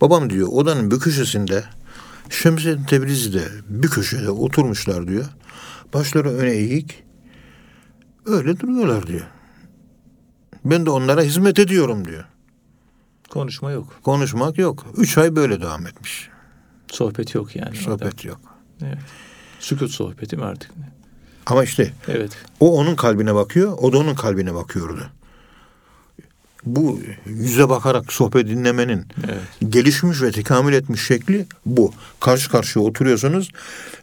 babam 0.00 0.30
diyor 0.30 0.48
odanın 0.48 0.90
bir 0.90 0.98
köşesinde 0.98 1.64
Şemseddin 2.30 2.84
Tebrizi 2.84 3.34
de 3.34 3.42
bir 3.68 3.88
köşede 3.88 4.30
oturmuşlar 4.30 5.08
diyor. 5.08 5.24
Başları 5.94 6.30
öne 6.30 6.50
eğik. 6.50 7.02
Öyle 8.26 8.60
duruyorlar 8.60 9.06
diyor. 9.06 9.26
Ben 10.70 10.86
de 10.86 10.90
onlara 10.90 11.22
hizmet 11.22 11.58
ediyorum 11.58 12.04
diyor. 12.08 12.24
Konuşma 13.30 13.70
yok. 13.70 14.00
Konuşmak 14.02 14.58
yok. 14.58 14.86
Üç 14.96 15.18
ay 15.18 15.36
böyle 15.36 15.60
devam 15.60 15.86
etmiş. 15.86 16.28
Sohbet 16.92 17.34
yok 17.34 17.56
yani. 17.56 17.68
orada. 17.68 17.80
Sohbet 18.04 18.24
yok. 18.24 18.40
Evet. 18.82 18.98
Sükut 19.60 19.90
sohbeti 19.90 20.36
mi 20.36 20.44
artık? 20.44 20.70
Ama 21.46 21.64
işte 21.64 21.92
Evet. 22.08 22.32
o 22.60 22.78
onun 22.78 22.96
kalbine 22.96 23.34
bakıyor, 23.34 23.72
o 23.78 23.92
da 23.92 23.98
onun 23.98 24.14
kalbine 24.14 24.54
bakıyordu. 24.54 25.10
Bu 26.66 27.00
yüze 27.26 27.68
bakarak 27.68 28.12
sohbet 28.12 28.48
dinlemenin 28.48 29.06
Evet. 29.24 29.72
gelişmiş 29.72 30.22
ve 30.22 30.32
tekamül 30.32 30.72
etmiş 30.72 31.06
şekli 31.06 31.46
bu. 31.66 31.94
Karşı 32.20 32.50
karşıya 32.50 32.84
oturuyorsunuz. 32.84 33.50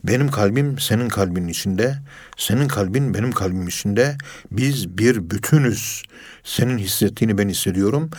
Benim 0.04 0.32
kalbim 0.32 0.80
senin 0.80 1.10
kalbinin 1.10 1.48
içinde. 1.48 1.98
Senin 2.38 2.68
kalbin 2.68 3.14
benim 3.14 3.32
kalbim 3.32 3.68
içinde. 3.68 4.18
Biz 4.52 4.98
bir 4.98 5.30
bütünüz. 5.30 6.04
Senin 6.44 6.78
hissettiğini 6.78 7.38
ben 7.38 7.50
hissediyorum. 7.50 8.10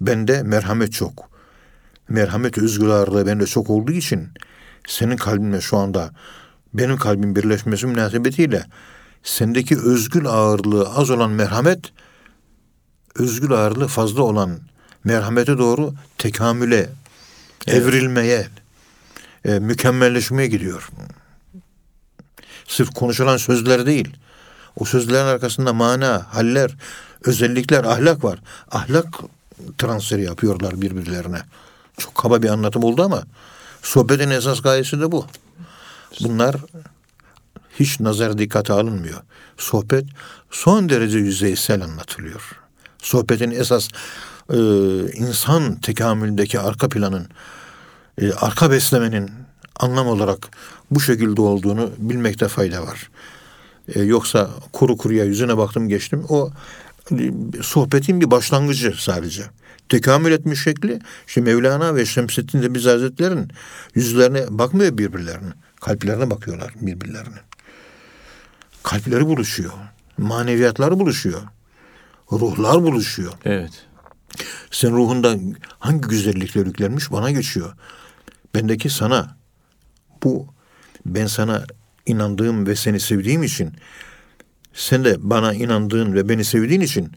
Bende 0.00 0.42
merhamet 0.42 0.92
çok. 0.92 1.30
Merhamet 2.08 2.58
özgür 2.58 2.88
ağırlığı 2.88 3.26
bende 3.26 3.46
çok 3.46 3.70
olduğu 3.70 3.92
için 3.92 4.28
senin 4.88 5.16
kalbinle 5.16 5.60
şu 5.60 5.76
anda 5.76 6.10
benim 6.74 6.96
kalbim 6.96 7.36
birleşmesi 7.36 7.86
münasebetiyle 7.86 8.64
sendeki 9.22 9.76
özgül 9.78 10.26
ağırlığı 10.26 10.88
az 10.88 11.10
olan 11.10 11.30
merhamet 11.30 11.80
özgül 13.18 13.52
ağırlığı 13.52 13.88
fazla 13.88 14.22
olan 14.22 14.58
merhamete 15.04 15.58
doğru 15.58 15.94
tekamüle, 16.18 16.90
evrilmeye, 17.66 18.48
e, 19.44 19.58
mükemmelleşmeye 19.58 20.48
gidiyor. 20.48 20.88
Sırf 22.68 22.94
konuşulan 22.94 23.36
sözler 23.36 23.86
değil. 23.86 24.16
O 24.76 24.84
sözlerin 24.84 25.26
arkasında 25.26 25.72
mana, 25.72 26.26
haller, 26.30 26.76
özellikler, 27.24 27.84
ahlak 27.84 28.24
var. 28.24 28.38
Ahlak 28.70 29.06
transferi 29.78 30.24
yapıyorlar 30.24 30.80
birbirlerine. 30.80 31.40
Çok 31.96 32.14
kaba 32.14 32.42
bir 32.42 32.48
anlatım 32.48 32.84
oldu 32.84 33.02
ama 33.02 33.22
sohbetin 33.82 34.30
esas 34.30 34.62
gayesi 34.62 35.00
de 35.00 35.12
bu. 35.12 35.26
Bunlar 36.20 36.56
hiç 37.80 38.00
nazar 38.00 38.38
dikkate 38.38 38.72
alınmıyor. 38.72 39.20
Sohbet 39.56 40.04
son 40.50 40.88
derece 40.88 41.18
yüzeysel 41.18 41.84
anlatılıyor. 41.84 42.65
Sohbetin 43.06 43.50
esas 43.50 43.88
e, 44.52 44.58
insan 45.14 45.80
tekamülündeki 45.80 46.60
arka 46.60 46.88
planın, 46.88 47.28
e, 48.20 48.32
arka 48.32 48.70
beslemenin 48.70 49.30
anlam 49.76 50.06
olarak 50.06 50.48
bu 50.90 51.00
şekilde 51.00 51.40
olduğunu 51.40 51.90
bilmekte 51.98 52.48
fayda 52.48 52.82
var. 52.82 53.10
E, 53.94 54.02
yoksa 54.02 54.50
kuru 54.72 54.96
kuruya 54.96 55.24
yüzüne 55.24 55.56
baktım 55.56 55.88
geçtim. 55.88 56.24
O 56.28 56.50
e, 57.10 57.32
sohbetin 57.62 58.20
bir 58.20 58.30
başlangıcı 58.30 58.94
sadece. 58.98 59.42
Tekamül 59.88 60.32
etmiş 60.32 60.62
şekli 60.62 61.00
işte 61.26 61.40
Mevlana 61.40 61.94
ve 61.94 62.06
Şemsettin 62.06 62.60
Tebrizi 62.60 62.88
Hazretleri'nin 62.88 63.50
yüzlerine 63.94 64.46
bakmıyor 64.50 64.98
birbirlerine. 64.98 65.52
Kalplerine 65.80 66.30
bakıyorlar 66.30 66.72
birbirlerine. 66.80 67.38
Kalpleri 68.82 69.26
buluşuyor. 69.26 69.72
Maneviyatlar 70.18 70.98
buluşuyor. 70.98 71.42
Ruhlar 72.32 72.82
buluşuyor. 72.82 73.32
Evet. 73.44 73.86
Sen 74.70 74.92
ruhunda 74.92 75.36
hangi 75.78 76.08
güzellikler 76.08 76.66
yüklenmiş 76.66 77.12
bana 77.12 77.30
geçiyor. 77.30 77.72
Bendeki 78.54 78.90
sana. 78.90 79.36
Bu 80.22 80.46
ben 81.06 81.26
sana 81.26 81.64
inandığım 82.06 82.66
ve 82.66 82.76
seni 82.76 83.00
sevdiğim 83.00 83.42
için 83.42 83.72
sen 84.74 85.04
de 85.04 85.16
bana 85.18 85.54
inandığın 85.54 86.14
ve 86.14 86.28
beni 86.28 86.44
sevdiğin 86.44 86.80
için 86.80 87.12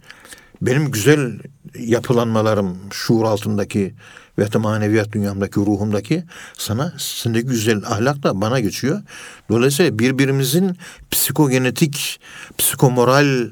benim 0.61 0.91
güzel 0.91 1.39
yapılanmalarım 1.79 2.77
şuur 2.91 3.25
altındaki 3.25 3.93
ve 4.37 4.53
de 4.53 4.57
maneviyat 4.57 5.11
dünyamdaki 5.11 5.59
ruhumdaki 5.59 6.23
sana 6.57 6.93
sendeki 6.97 7.47
güzel 7.47 7.81
ahlak 7.85 8.23
da 8.23 8.41
bana 8.41 8.59
geçiyor. 8.59 9.01
Dolayısıyla 9.49 9.99
birbirimizin 9.99 10.77
psikogenetik, 11.11 12.19
psikomoral, 12.57 13.51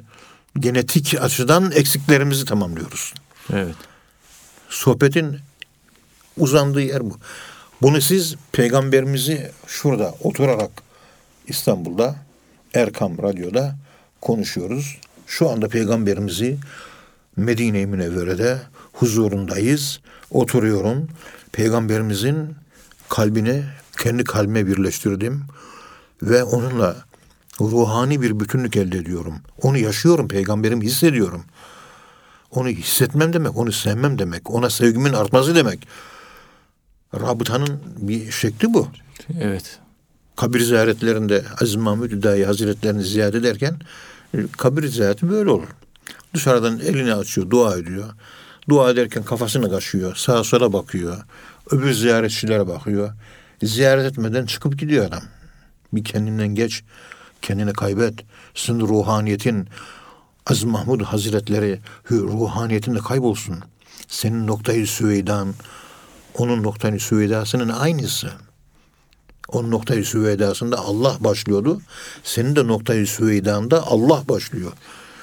genetik 0.62 1.22
açıdan 1.22 1.72
eksiklerimizi 1.72 2.46
tamamlıyoruz. 2.46 3.14
Evet. 3.54 3.76
Sohbetin 4.70 5.38
uzandığı 6.38 6.82
yer 6.82 7.06
bu. 7.06 7.18
Bunu 7.82 8.02
siz 8.02 8.36
peygamberimizi 8.52 9.52
şurada 9.68 10.16
oturarak 10.24 10.72
İstanbul'da 11.48 12.16
Erkam 12.74 13.18
Radyo'da 13.18 13.76
konuşuyoruz. 14.22 14.98
Şu 15.28 15.50
anda 15.50 15.68
peygamberimizi 15.68 16.58
Medine-i 17.36 17.86
Münevvere'de 17.86 18.62
huzurundayız. 18.94 20.00
Oturuyorum. 20.32 21.08
Peygamberimizin 21.52 22.56
kalbini 23.10 23.64
kendi 23.98 24.24
kalbime 24.24 24.68
birleştirdim 24.68 25.44
ve 26.22 26.44
onunla 26.44 27.07
ruhani 27.62 28.22
bir 28.22 28.40
bütünlük 28.40 28.78
elde 28.78 28.98
ediyorum. 28.98 29.36
Onu 29.62 29.78
yaşıyorum, 29.78 30.28
peygamberimi 30.28 30.86
hissediyorum. 30.86 31.46
Onu 32.52 32.68
hissetmem 32.68 33.34
demek, 33.34 33.58
onu 33.58 33.72
sevmem 33.72 34.20
demek, 34.20 34.50
ona 34.50 34.70
sevgimin 34.70 35.14
artması 35.14 35.56
demek. 35.56 35.88
Rabıtanın 37.14 37.80
bir 37.98 38.32
şekli 38.32 38.74
bu. 38.74 38.88
Evet. 39.42 39.80
kabir 40.36 40.60
ziyaretlerinde 40.60 41.44
Aziz 41.62 41.76
Mahmud 41.76 42.12
Hüdayi 42.12 42.46
Hazretlerini 42.46 43.04
ziyaret 43.04 43.36
ederken 43.36 43.76
e, 44.34 44.38
kabir 44.58 44.88
ziyareti 44.88 45.30
böyle 45.30 45.50
olur. 45.50 45.68
Dışarıdan 46.34 46.80
elini 46.80 47.14
açıyor, 47.14 47.50
dua 47.50 47.78
ediyor. 47.78 48.10
Dua 48.70 48.90
ederken 48.90 49.24
kafasını 49.24 49.70
kaşıyor, 49.70 50.16
sağa 50.16 50.44
sola 50.44 50.74
bakıyor. 50.74 51.18
Öbür 51.72 51.94
ziyaretçilere 51.94 52.68
bakıyor. 52.68 53.14
Ziyaret 53.64 54.06
etmeden 54.06 54.46
çıkıp 54.46 54.80
gidiyor 54.80 55.06
adam. 55.06 55.24
Bir 55.94 56.04
kendinden 56.04 56.48
geç, 56.48 56.84
kendini 57.41 57.74
kaybet. 57.74 58.13
Sizin 58.56 58.79
ruhaniyetin 58.79 59.70
Aziz 60.46 60.63
Mahmud 60.63 61.01
Hazretleri 61.01 61.79
ruhaniyetinde 62.12 63.00
kaybolsun. 63.00 63.60
Senin 64.08 64.48
noktayı 64.48 64.88
süveydan, 64.88 65.53
onun 66.38 66.63
noktayı 66.63 67.00
süveydasının 67.00 67.70
aynısı. 67.70 68.32
Onun 69.48 69.72
noktayı 69.72 70.06
süveydasında 70.06 70.79
Allah 70.79 71.17
başlıyordu. 71.20 71.82
Senin 72.24 72.56
de 72.56 72.67
noktayı 72.67 73.08
süveydanda 73.08 73.88
Allah 73.88 74.24
başlıyor. 74.29 74.72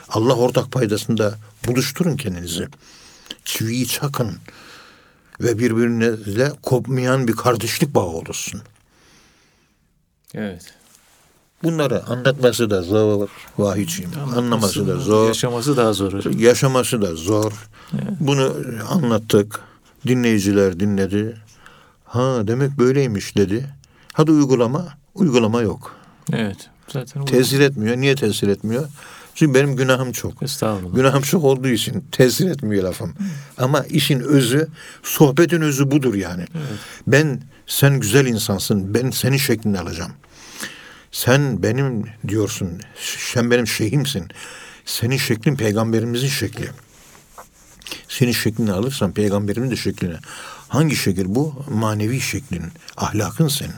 Allah 0.09 0.35
ortak 0.35 0.73
paydasında 0.73 1.39
buluşturun 1.67 2.17
kendinizi. 2.17 2.69
Çiviyi 3.45 3.89
çakın 3.89 4.39
ve 5.41 5.59
birbirinizle 5.59 6.53
kopmayan 6.63 7.29
bir 7.29 7.33
kardeşlik 7.33 7.95
bağı 7.95 8.07
olursun. 8.07 8.63
Evet. 10.35 10.75
Bunları 11.65 12.07
anlatması 12.07 12.71
da 12.71 12.83
zor 12.83 13.29
vahiyciğim. 13.59 14.11
Anlaması 14.37 14.89
da 14.89 14.97
zor. 14.97 15.29
Yaşaması 15.29 15.77
daha 15.77 15.93
zor 15.93 16.13
hocam. 16.13 16.39
Yaşaması 16.39 17.03
da 17.03 17.15
zor. 17.15 17.53
Bunu 18.21 18.55
anlattık. 18.91 19.61
Dinleyiciler 20.07 20.81
dinledi. 20.81 21.37
Ha 22.05 22.47
demek 22.47 22.79
böyleymiş 22.79 23.37
dedi. 23.37 23.67
Hadi 24.13 24.31
uygulama. 24.31 24.89
Uygulama 25.15 25.63
yok. 25.63 25.95
Evet. 26.33 26.71
Zaten 26.89 27.25
Tesir 27.25 27.61
etmiyor. 27.61 27.97
Niye 27.97 28.15
tesir 28.15 28.49
etmiyor? 28.49 28.89
Çünkü 29.35 29.55
benim 29.55 29.77
günahım 29.77 30.13
çok. 30.13 30.43
Estağfurullah. 30.43 30.95
Günahım 30.95 31.23
çok 31.23 31.45
olduğu 31.45 31.69
için 31.69 32.05
tesir 32.13 32.51
etmiyor 32.51 32.85
lafım. 32.85 33.15
Ama 33.59 33.85
işin 33.85 34.21
özü, 34.21 34.69
sohbetin 35.03 35.61
özü 35.61 35.91
budur 35.91 36.15
yani. 36.15 36.45
Ben, 37.07 37.43
sen 37.67 38.01
güzel 38.01 38.27
insansın, 38.27 38.95
ben 38.95 39.11
senin 39.11 39.37
şeklini 39.37 39.79
alacağım. 39.81 40.13
Sen 41.15 41.63
benim 41.63 42.05
diyorsun, 42.29 42.81
sen 43.33 43.51
benim 43.51 43.67
şeyhimsin. 43.67 44.29
Senin 44.85 45.17
şeklin 45.17 45.57
peygamberimizin 45.57 46.29
şekli. 46.29 46.71
Senin 48.09 48.33
şeklini 48.33 48.73
alırsan 48.73 49.13
peygamberimin 49.13 49.71
de 49.71 49.77
şeklini. 49.77 50.17
Hangi 50.69 50.97
şekil 50.97 51.25
bu? 51.27 51.65
Manevi 51.71 52.21
şeklin, 52.21 52.63
ahlakın 52.97 53.49
senin. 53.49 53.75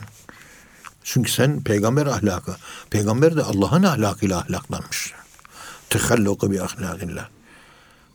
Çünkü 1.03 1.31
sen 1.31 1.63
peygamber 1.63 2.05
ahlakı. 2.05 2.55
Peygamber 2.89 3.35
de 3.35 3.43
Allah'ın 3.43 3.83
ahlakıyla 3.83 4.37
ahlaklanmış. 4.37 5.13
Tehalluku 5.89 6.51
bi 6.51 6.61
ahlakillah. 6.61 7.27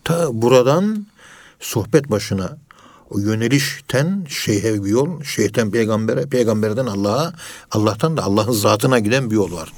Ta 0.05 0.43
buradan 0.43 1.07
sohbet 1.61 2.11
başına 2.11 2.59
o 3.15 3.19
yönelişten 3.19 4.27
şeyhe 4.29 4.85
bir 4.85 4.89
yol, 4.89 5.23
şeyhten 5.23 5.71
peygambere, 5.71 6.27
peygamberden 6.27 6.87
Allah'a, 6.87 7.33
Allah'tan 7.71 8.17
da 8.17 8.23
Allah'ın 8.23 8.53
zatına 8.53 8.99
giden 8.99 9.31
bir 9.31 9.35
yol 9.35 9.53
var. 9.53 9.73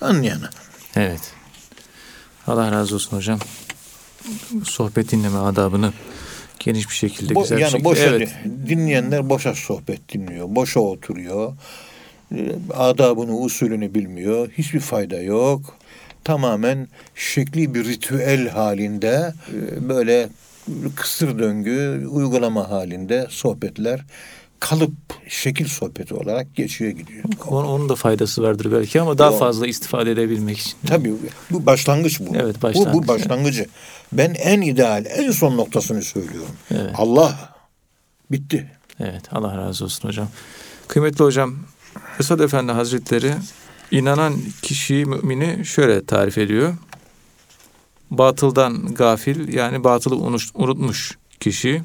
Anlayana. 0.00 0.50
Evet. 0.96 1.20
Allah 2.46 2.72
razı 2.72 2.94
olsun 2.94 3.16
hocam. 3.16 3.38
Sohbet 4.64 5.12
dinleme 5.12 5.38
adabını 5.38 5.92
geniş 6.58 6.88
bir 6.88 6.94
şekilde 6.94 7.34
Bo- 7.34 7.42
güzel 7.42 7.56
bir 7.56 7.62
yani 7.62 7.70
şekilde. 7.70 7.88
boşa 7.88 8.02
evet. 8.02 8.34
dinleyenler 8.68 9.30
boşa 9.30 9.54
sohbet 9.54 10.12
dinliyor, 10.12 10.46
boşa 10.48 10.80
oturuyor. 10.80 11.52
Ee, 12.34 12.52
Adabını, 12.74 13.38
usulünü 13.38 13.94
bilmiyor. 13.94 14.50
Hiçbir 14.58 14.80
fayda 14.80 15.20
yok. 15.22 15.76
Tamamen 16.24 16.88
şekli 17.14 17.74
bir 17.74 17.84
ritüel 17.84 18.48
halinde 18.48 19.34
e, 19.52 19.88
böyle 19.88 20.28
kısır 20.96 21.38
döngü 21.38 22.06
uygulama 22.10 22.70
halinde 22.70 23.26
sohbetler 23.30 24.04
kalıp 24.60 24.92
şekil 25.28 25.66
sohbeti 25.68 26.14
olarak 26.14 26.54
geçiyor 26.56 26.90
gidiyor. 26.90 27.24
Onun, 27.48 27.68
onun 27.68 27.88
da 27.88 27.94
faydası 27.94 28.42
vardır 28.42 28.72
belki 28.72 29.00
ama 29.00 29.18
daha 29.18 29.30
Yok. 29.30 29.38
fazla 29.38 29.66
istifade 29.66 30.10
edebilmek 30.10 30.58
için. 30.58 30.74
Tabii 30.86 31.14
bu 31.50 31.66
başlangıç 31.66 32.20
bu. 32.20 32.36
Evet, 32.36 32.56
Bu, 32.58 32.62
başlangıç. 32.62 32.94
bu 32.94 33.08
başlangıcı. 33.08 33.66
Ben 34.12 34.34
en 34.34 34.60
ideal, 34.60 35.04
en 35.08 35.30
son 35.30 35.56
noktasını 35.56 36.02
söylüyorum. 36.02 36.56
Evet. 36.70 36.90
Allah 36.94 37.54
bitti. 38.30 38.70
Evet 39.00 39.22
Allah 39.32 39.56
razı 39.56 39.84
olsun 39.84 40.08
hocam. 40.08 40.28
Kıymetli 40.88 41.24
hocam 41.24 41.56
Esad 42.20 42.40
Efendi 42.40 42.72
Hazretleri 42.72 43.32
inanan 43.90 44.34
kişiyi 44.62 45.06
mümini 45.06 45.66
şöyle 45.66 46.04
tarif 46.04 46.38
ediyor. 46.38 46.74
Batıldan 48.10 48.94
gafil 48.94 49.52
yani 49.52 49.84
batılı 49.84 50.16
unutmuş 50.54 51.18
kişi 51.40 51.82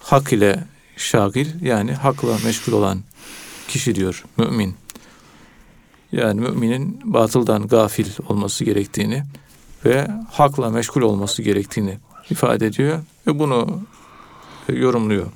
hak 0.00 0.32
ile 0.32 0.64
şagil 0.96 1.62
yani 1.62 1.92
hakla 1.92 2.38
meşgul 2.44 2.72
olan 2.72 2.98
kişi 3.68 3.94
diyor 3.94 4.24
mümin. 4.36 4.74
Yani 6.12 6.40
müminin 6.40 7.00
batıldan 7.04 7.66
gafil 7.66 8.06
olması 8.28 8.64
gerektiğini 8.64 9.22
ve 9.84 10.08
hakla 10.30 10.70
meşgul 10.70 11.02
olması 11.02 11.42
gerektiğini 11.42 11.98
ifade 12.30 12.66
ediyor 12.66 13.00
ve 13.26 13.38
bunu 13.38 13.80
e, 14.68 14.72
yorumluyor 14.74 15.26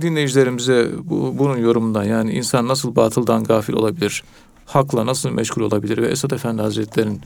dinleyicilerimize 0.00 0.90
bu, 1.04 1.38
bunun 1.38 1.56
yorumundan 1.56 2.04
yani 2.04 2.32
insan 2.32 2.68
nasıl 2.68 2.96
batıldan 2.96 3.44
gafil 3.44 3.72
olabilir, 3.72 4.24
hakla 4.66 5.06
nasıl 5.06 5.30
meşgul 5.30 5.62
olabilir 5.62 5.98
ve 5.98 6.06
Esad 6.06 6.30
Efendi 6.30 6.62
Hazretleri'nin 6.62 7.20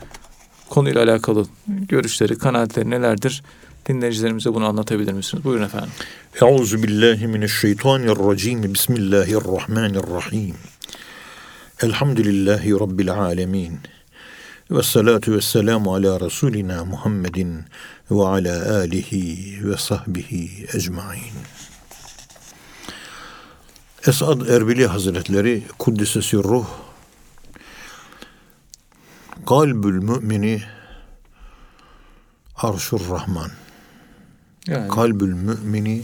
konuyla 0.68 1.02
alakalı 1.02 1.46
görüşleri, 1.66 2.38
kanaatleri 2.38 2.90
nelerdir? 2.90 3.42
Dinleyicilerimize 3.88 4.54
bunu 4.54 4.66
anlatabilir 4.66 5.12
misiniz? 5.12 5.44
Buyurun 5.44 5.64
efendim. 5.64 5.90
Euzu 6.42 6.82
billahi 6.82 7.26
mineşşeytanirracim. 7.26 8.74
Bismillahirrahmanirrahim. 8.74 10.56
Elhamdülillahi 11.82 12.72
rabbil 12.72 13.12
alamin. 13.12 13.78
Ve 14.70 14.82
salatu 14.82 15.32
ve 15.32 15.40
selamu 15.40 15.94
ala 15.94 16.20
Resulina 16.20 16.84
Muhammedin 16.84 17.64
ve 18.10 18.22
ala 18.22 18.76
alihi 18.76 19.58
ve 19.68 19.76
sahbihi 19.76 20.66
ecmain. 20.74 21.32
Esad 24.06 24.48
Erbili 24.48 24.86
Hazretleri 24.86 25.62
Kuddisesi 25.78 26.36
Ruh 26.36 26.66
Kalbül 29.46 30.02
mümini 30.02 30.62
Arşur 32.56 33.10
Rahman 33.10 33.50
Yani 34.66 34.88
Kalbül 34.88 35.32
mümini 35.32 36.02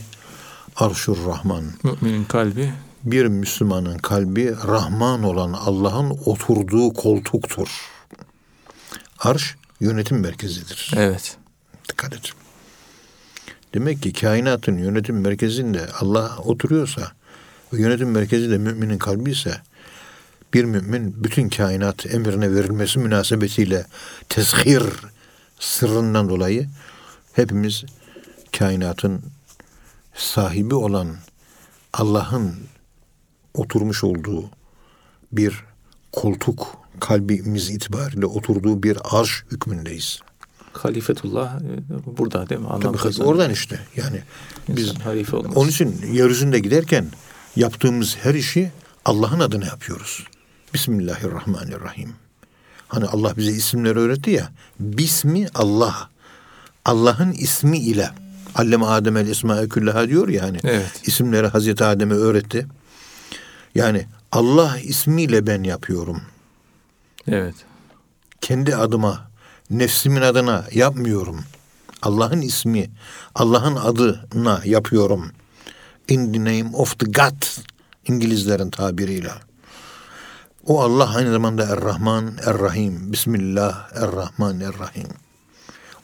Arşur 0.77 1.27
Rahman 1.27 1.65
müminin 1.83 2.25
kalbi 2.25 2.73
bir 3.05 3.27
Müslümanın 3.27 3.99
kalbi 3.99 4.55
Rahman 4.67 5.23
olan 5.23 5.53
Allah'ın 5.53 6.11
oturduğu 6.25 6.93
koltuktur. 6.93 7.69
Arş 9.19 9.57
yönetim 9.81 10.21
merkezidir. 10.21 10.93
evet. 10.97 11.37
Dikkat 11.89 12.15
et. 12.15 12.33
Demek 13.75 14.03
ki 14.03 14.13
kainatın 14.13 14.77
yönetim 14.77 15.21
merkezinde 15.21 15.87
Allah 16.01 16.39
oturuyorsa, 16.39 17.13
o 17.73 17.77
yönetim 17.77 18.11
merkezi 18.11 18.51
de 18.51 18.59
müminin 18.59 18.99
kalbi 18.99 19.31
ise, 19.31 19.61
bir 20.55 20.65
mümin 20.65 21.25
bütün 21.25 21.49
kainat 21.49 22.15
emrine 22.15 22.55
verilmesi 22.55 22.99
münasebetiyle 22.99 23.87
tezhir 24.29 24.83
sırrından 25.61 26.29
dolayı 26.29 26.69
hepimiz 27.33 27.85
kainatın 28.59 29.23
sahibi 30.15 30.75
olan 30.75 31.17
Allah'ın 31.93 32.55
oturmuş 33.55 34.05
olduğu 34.05 34.45
bir 35.33 35.65
koltuk 36.13 36.67
kalbimiz 37.01 37.71
itibariyle 37.71 38.27
oturduğu 38.27 38.83
bir 38.83 38.99
arş 39.05 39.45
hükmündeyiz. 39.51 40.21
Halifetullah 40.73 41.61
burada 42.07 42.49
değil 42.49 42.61
mi? 42.61 42.67
Anlam 42.69 42.97
Tabii 42.97 43.23
oradan 43.23 43.51
işte 43.51 43.81
yani 43.97 44.23
biz 44.69 44.89
İnsan 44.89 45.01
halife 45.01 45.37
olması. 45.37 45.61
onun 45.61 45.69
için 45.69 45.97
yeryüzünde 46.13 46.59
giderken 46.59 47.07
yaptığımız 47.57 48.17
her 48.17 48.35
işi 48.35 48.73
Allah'ın 49.05 49.41
adına 49.41 49.65
yapıyoruz. 49.65 50.25
Bismillahirrahmanirrahim. 50.75 52.15
Hani 52.89 53.07
Allah 53.07 53.37
bize 53.37 53.51
isimleri 53.51 53.99
öğretti 53.99 54.31
ya. 54.31 54.49
Bismi 54.81 55.49
Allah. 55.55 56.11
Allah'ın 56.85 57.33
ismi 57.33 57.79
ile. 57.79 58.11
Allem 58.55 58.83
Adem 58.83 59.17
el 59.17 59.27
İsmae 59.27 59.69
küllaha 59.69 60.09
diyor 60.09 60.29
ya 60.29 60.43
hani. 60.43 60.59
Evet. 60.65 61.01
İsimleri 61.05 61.47
Hazreti 61.47 61.85
Adem'e 61.85 62.15
öğretti. 62.15 62.67
Yani 63.75 64.07
Allah 64.33 64.79
ismiyle 64.79 65.47
ben 65.47 65.63
yapıyorum. 65.63 66.23
Evet. 67.29 67.55
Kendi 68.41 68.77
adıma, 68.77 69.31
nefsimin 69.71 70.23
adına 70.23 70.65
yapmıyorum. 70.73 71.41
Allah'ın 72.03 72.41
ismi, 72.41 72.91
Allah'ın 73.35 73.77
adına 73.77 74.61
yapıyorum. 74.65 75.33
In 76.09 76.33
the 76.33 76.41
name 76.41 76.77
of 76.77 76.99
the 76.99 77.07
God 77.07 77.43
İngilizlerin 78.09 78.71
tabiriyle. 78.71 79.31
O 80.67 80.81
Allah 80.81 81.15
aynı 81.15 81.33
zamanda 81.33 81.63
Er-Rahman, 81.63 82.39
Er-Rahim. 82.47 83.13
Bismillah, 83.13 83.93
Er-Rahman, 83.95 84.61
Er-Rahim. 84.61 85.09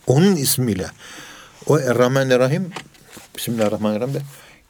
Onun 0.06 0.36
ismiyle. 0.36 0.86
O 1.66 1.78
Er-Rahman, 1.78 2.30
Er-Rahim. 2.30 2.70
Bismillahirrahmanirrahim 3.36 4.14
de. 4.14 4.22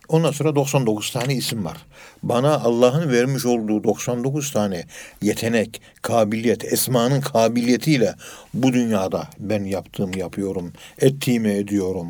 Ondan 0.09 0.33
sonra 0.33 0.57
99 0.57 1.11
tane 1.11 1.35
isim 1.35 1.65
var. 1.65 1.87
Bana 2.23 2.55
Allah'ın 2.55 3.13
vermiş 3.13 3.47
olduğu 3.47 3.85
99 3.85 4.53
tane 4.53 4.85
yetenek, 5.23 5.83
kabiliyet, 6.03 6.65
esmanın 6.73 7.21
kabiliyetiyle 7.21 8.15
bu 8.55 8.73
dünyada 8.73 9.29
ben 9.39 9.65
yaptığımı 9.65 10.19
yapıyorum, 10.19 10.73
ettiğimi 10.99 11.51
ediyorum. 11.51 12.09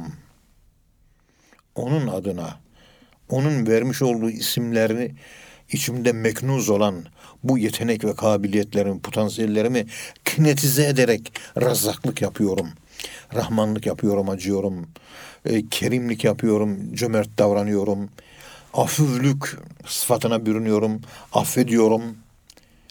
Onun 1.75 2.07
adına, 2.07 2.61
onun 3.29 3.67
vermiş 3.67 4.03
olduğu 4.03 4.31
isimlerini 4.31 5.15
içimde 5.73 6.13
meknuz 6.13 6.71
olan 6.71 7.05
bu 7.45 7.59
yetenek 7.59 8.05
ve 8.05 8.15
kabiliyetlerimi, 8.15 9.01
potansiyellerimi 9.01 9.87
kinetize 10.25 10.87
ederek 10.87 11.33
razzaklık 11.61 12.23
yapıyorum. 12.23 12.69
Rahmanlık 13.35 13.87
yapıyorum, 13.87 14.29
acıyorum. 14.29 14.87
E, 15.45 15.69
kerimlik 15.69 16.25
yapıyorum, 16.25 16.95
cömert 16.95 17.39
davranıyorum. 17.39 18.11
Afüvlük 18.75 19.57
sıfatına 19.87 20.47
bürünüyorum, 20.47 21.01
affediyorum. 21.33 22.03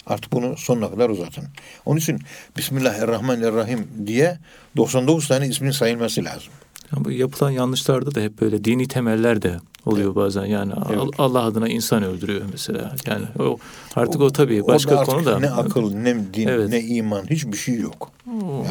Artık 0.08 0.34
bunu 0.34 0.58
sonuna 0.58 0.90
kadar 0.90 1.10
uzatın. 1.10 1.44
Onun 1.86 2.00
için 2.00 2.20
Bismillahirrahmanirrahim 2.58 3.88
diye 4.06 4.40
99 4.78 5.28
tane 5.28 5.48
ismin 5.48 5.72
sayılması 5.72 6.24
lazım. 6.24 6.54
Ya 6.96 7.06
bu 7.06 7.12
yapılan 7.12 7.52
yanlışlarda 7.52 8.16
da 8.16 8.20
hep 8.22 8.42
böyle 8.42 8.64
dini 8.64 8.88
temeller 8.88 9.42
de 9.42 9.58
oluyor 9.86 10.16
bazen. 10.16 10.46
Yani 10.46 10.74
Al- 10.74 11.12
Allah 11.18 11.44
adına 11.44 11.68
insan 11.70 12.04
öldürüyor 12.04 12.42
mesela. 12.52 12.96
Yani 13.08 13.26
o 13.40 13.58
artık 13.96 14.22
o, 14.22 14.32
tabii 14.32 14.68
başka 14.68 14.90
Orada 14.90 15.02
artık 15.02 15.14
konu 15.14 15.26
da. 15.26 15.40
Ne 15.40 15.50
akıl, 15.50 15.94
ne 15.94 16.34
din, 16.34 16.48
Evet. 16.48 16.70
ne 16.70 16.82
iman 16.82 17.26
hiçbir 17.30 17.58
şey 17.58 17.76
yok. 17.80 18.12
O, 18.28 18.66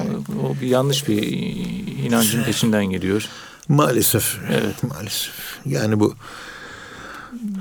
o 0.45 0.55
bir 0.63 0.67
yanlış 0.69 1.09
bir 1.09 1.23
inancın 2.07 2.43
peşinden 2.45 2.85
geliyor. 2.85 3.29
Maalesef. 3.69 4.39
Evet. 4.53 4.83
Maalesef. 4.83 5.33
Yani 5.67 6.01
bu 6.01 6.15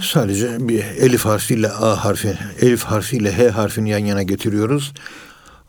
sadece 0.01 0.67
bir 0.67 0.83
elif 0.83 1.25
harfiyle 1.25 1.71
A 1.71 2.05
harfi, 2.05 2.38
elif 2.61 2.83
harfiyle 2.83 3.38
H 3.38 3.49
harfini 3.49 3.89
yan 3.89 3.99
yana 3.99 4.23
getiriyoruz. 4.23 4.93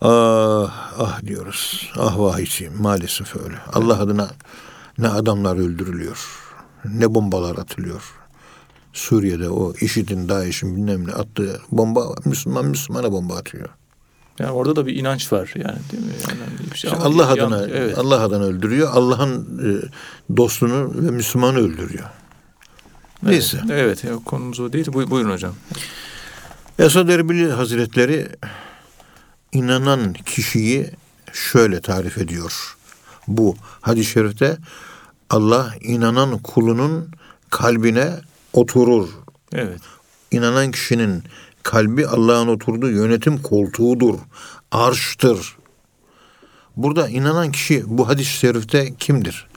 Ah, 0.01 0.91
ah 0.99 1.21
diyoruz. 1.25 1.91
Ah 1.99 2.19
vah 2.19 2.39
içim. 2.39 2.81
Maalesef 2.81 3.35
öyle. 3.35 3.55
Allah 3.73 3.99
adına 3.99 4.29
ne 4.97 5.07
adamlar 5.07 5.55
öldürülüyor. 5.55 6.17
Ne 6.85 7.13
bombalar 7.13 7.57
atılıyor. 7.57 8.01
Suriye'de 8.93 9.49
o 9.49 9.73
IŞİD'in, 9.81 10.29
DAEŞ'in 10.29 10.75
bilmem 10.75 11.07
ne 11.07 11.11
attığı 11.11 11.61
bomba 11.71 12.15
Müslüman 12.25 12.65
Müslümana 12.65 13.11
bomba 13.11 13.35
atıyor. 13.35 13.69
Yani 14.39 14.51
orada 14.51 14.75
da 14.75 14.85
bir 14.87 14.95
inanç 14.95 15.33
var 15.33 15.53
yani 15.55 15.77
değil 15.91 16.03
mi? 16.03 16.11
Yani 16.29 16.71
bir 16.71 16.77
şey. 16.77 16.91
Ama 16.91 17.03
Allah 17.03 17.35
yan- 17.35 17.51
adına 17.51 17.67
evet. 17.67 17.97
Allah 17.97 18.21
adına 18.21 18.43
öldürüyor. 18.43 18.89
Allah'ın 18.93 19.59
e, 19.63 19.69
dostunu 20.37 20.91
ve 20.95 21.11
Müslümanı 21.11 21.57
öldürüyor. 21.57 22.05
Neyse. 23.23 23.61
Evet, 23.71 24.05
evet 24.05 24.19
konumuz 24.25 24.59
o 24.59 24.73
değil. 24.73 24.87
Buy- 24.87 25.09
buyurun 25.09 25.31
hocam. 25.31 25.53
Esad 26.79 27.09
Erbil 27.09 27.49
Hazretleri 27.49 28.27
inanan 29.51 30.13
kişiyi 30.13 30.91
şöyle 31.33 31.81
tarif 31.81 32.17
ediyor. 32.17 32.77
Bu 33.27 33.55
hadis-i 33.81 34.11
şerifte 34.11 34.57
Allah 35.29 35.73
inanan 35.81 36.37
kulunun 36.37 37.11
kalbine 37.49 38.11
oturur. 38.53 39.09
Evet. 39.53 39.81
İnanan 40.31 40.71
kişinin 40.71 41.23
kalbi 41.63 42.07
Allah'ın 42.07 42.47
oturduğu 42.47 42.89
yönetim 42.89 43.41
koltuğudur. 43.41 44.19
Arştır. 44.71 45.57
Burada 46.77 47.09
inanan 47.09 47.51
kişi 47.51 47.83
bu 47.85 48.07
hadis-i 48.07 48.31
şerifte 48.33 48.93
kimdir? 48.99 49.47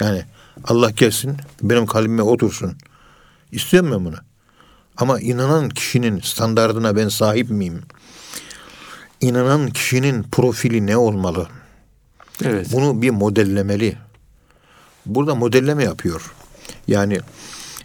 Yani 0.00 0.24
Allah 0.64 0.90
gelsin 0.90 1.36
benim 1.62 1.86
kalbime 1.86 2.22
otursun. 2.22 2.76
İstiyorum 3.52 3.92
ben 3.92 4.04
bunu. 4.04 4.16
Ama 4.96 5.20
inanan 5.20 5.68
kişinin 5.68 6.20
standardına 6.20 6.96
ben 6.96 7.08
sahip 7.08 7.50
miyim? 7.50 7.82
İnanan 9.20 9.70
kişinin 9.70 10.22
profili 10.22 10.86
ne 10.86 10.96
olmalı? 10.96 11.48
Evet. 12.44 12.68
Bunu 12.72 13.02
bir 13.02 13.10
modellemeli. 13.10 13.96
Burada 15.06 15.34
modelleme 15.34 15.84
yapıyor. 15.84 16.34
Yani 16.88 17.20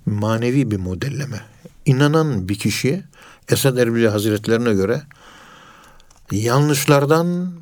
manevi 0.05 0.71
bir 0.71 0.77
modelleme. 0.77 1.41
İnanan 1.85 2.49
bir 2.49 2.59
kişi 2.59 3.03
Esad 3.49 3.77
Erbil 3.77 4.05
Hazretlerine 4.05 4.73
göre 4.73 5.01
yanlışlardan 6.31 7.53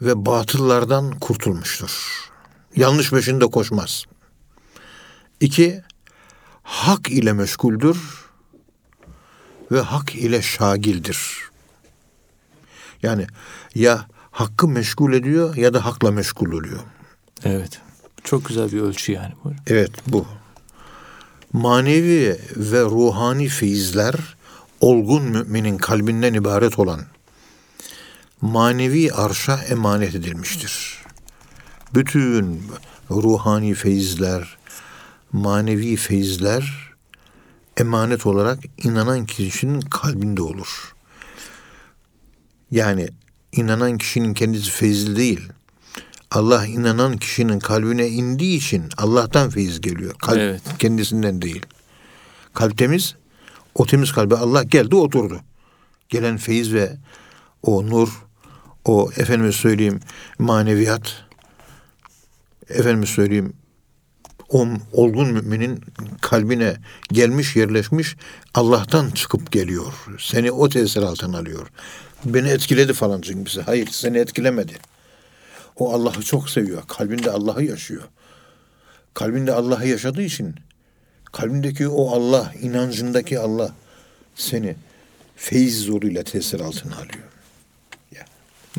ve 0.00 0.26
batıllardan 0.26 1.18
kurtulmuştur. 1.18 1.90
Yanlış 2.76 3.10
peşinde 3.10 3.46
koşmaz. 3.46 4.04
İki, 5.40 5.82
hak 6.62 7.10
ile 7.10 7.32
meşguldür 7.32 7.98
ve 9.72 9.80
hak 9.80 10.14
ile 10.14 10.42
şagildir. 10.42 11.38
Yani 13.02 13.26
ya 13.74 14.06
hakkı 14.30 14.68
meşgul 14.68 15.12
ediyor 15.12 15.56
ya 15.56 15.74
da 15.74 15.84
hakla 15.84 16.10
meşgul 16.10 16.52
oluyor. 16.52 16.80
Evet. 17.44 17.80
Çok 18.24 18.44
güzel 18.44 18.72
bir 18.72 18.80
ölçü 18.80 19.12
yani. 19.12 19.32
Buyurun. 19.44 19.60
Evet 19.66 19.90
bu. 20.06 20.26
Manevi 21.52 22.38
ve 22.56 22.80
ruhani 22.80 23.48
feyizler 23.48 24.14
olgun 24.80 25.22
müminin 25.22 25.78
kalbinden 25.78 26.34
ibaret 26.34 26.78
olan 26.78 27.00
manevi 28.40 29.12
arşa 29.12 29.60
emanet 29.62 30.14
edilmiştir. 30.14 30.97
Bütün 31.94 32.62
ruhani 33.10 33.74
feyizler, 33.74 34.58
manevi 35.32 35.96
feyizler 35.96 36.88
emanet 37.76 38.26
olarak 38.26 38.58
inanan 38.84 39.26
kişinin 39.26 39.80
kalbinde 39.80 40.42
olur. 40.42 40.94
Yani 42.70 43.08
inanan 43.52 43.98
kişinin 43.98 44.34
kendisi 44.34 44.70
feyizli 44.70 45.16
değil. 45.16 45.48
Allah 46.30 46.66
inanan 46.66 47.16
kişinin 47.16 47.58
kalbine 47.58 48.08
indiği 48.08 48.56
için 48.56 48.84
Allah'tan 48.96 49.50
feyiz 49.50 49.80
geliyor. 49.80 50.14
Kalp 50.14 50.38
Evet. 50.38 50.62
kendisinden 50.78 51.42
değil. 51.42 51.66
Kalp 52.54 52.78
temiz. 52.78 53.14
O 53.74 53.86
temiz 53.86 54.12
kalbe 54.12 54.36
Allah 54.36 54.62
geldi 54.62 54.96
oturdu. 54.96 55.40
Gelen 56.08 56.36
feyiz 56.36 56.74
ve 56.74 56.96
o 57.62 57.86
nur, 57.86 58.08
o 58.84 59.10
efendime 59.16 59.52
söyleyeyim 59.52 60.00
maneviyat, 60.38 61.24
efendime 62.70 63.06
söyleyeyim 63.06 63.52
o 64.48 64.68
olgun 64.92 65.32
müminin 65.32 65.84
kalbine 66.20 66.76
gelmiş 67.12 67.56
yerleşmiş 67.56 68.16
Allah'tan 68.54 69.10
çıkıp 69.10 69.52
geliyor. 69.52 69.92
Seni 70.18 70.52
o 70.52 70.68
tesir 70.68 71.02
altına 71.02 71.38
alıyor. 71.38 71.66
Beni 72.24 72.48
etkiledi 72.48 72.92
falan 72.92 73.20
çünkü. 73.20 73.60
Hayır 73.60 73.88
seni 73.92 74.18
etkilemedi. 74.18 74.72
O 75.76 75.94
Allah'ı 75.94 76.22
çok 76.22 76.50
seviyor. 76.50 76.82
Kalbinde 76.86 77.30
Allah'ı 77.30 77.64
yaşıyor. 77.64 78.02
Kalbinde 79.14 79.52
Allah'ı 79.52 79.88
yaşadığı 79.88 80.22
için 80.22 80.54
kalbindeki 81.24 81.88
o 81.88 82.10
Allah, 82.10 82.52
inancındaki 82.60 83.38
Allah 83.38 83.74
seni 84.34 84.76
feyiz 85.36 85.80
zoruyla 85.80 86.22
tesir 86.22 86.60
altına 86.60 86.94
alıyor. 86.94 87.28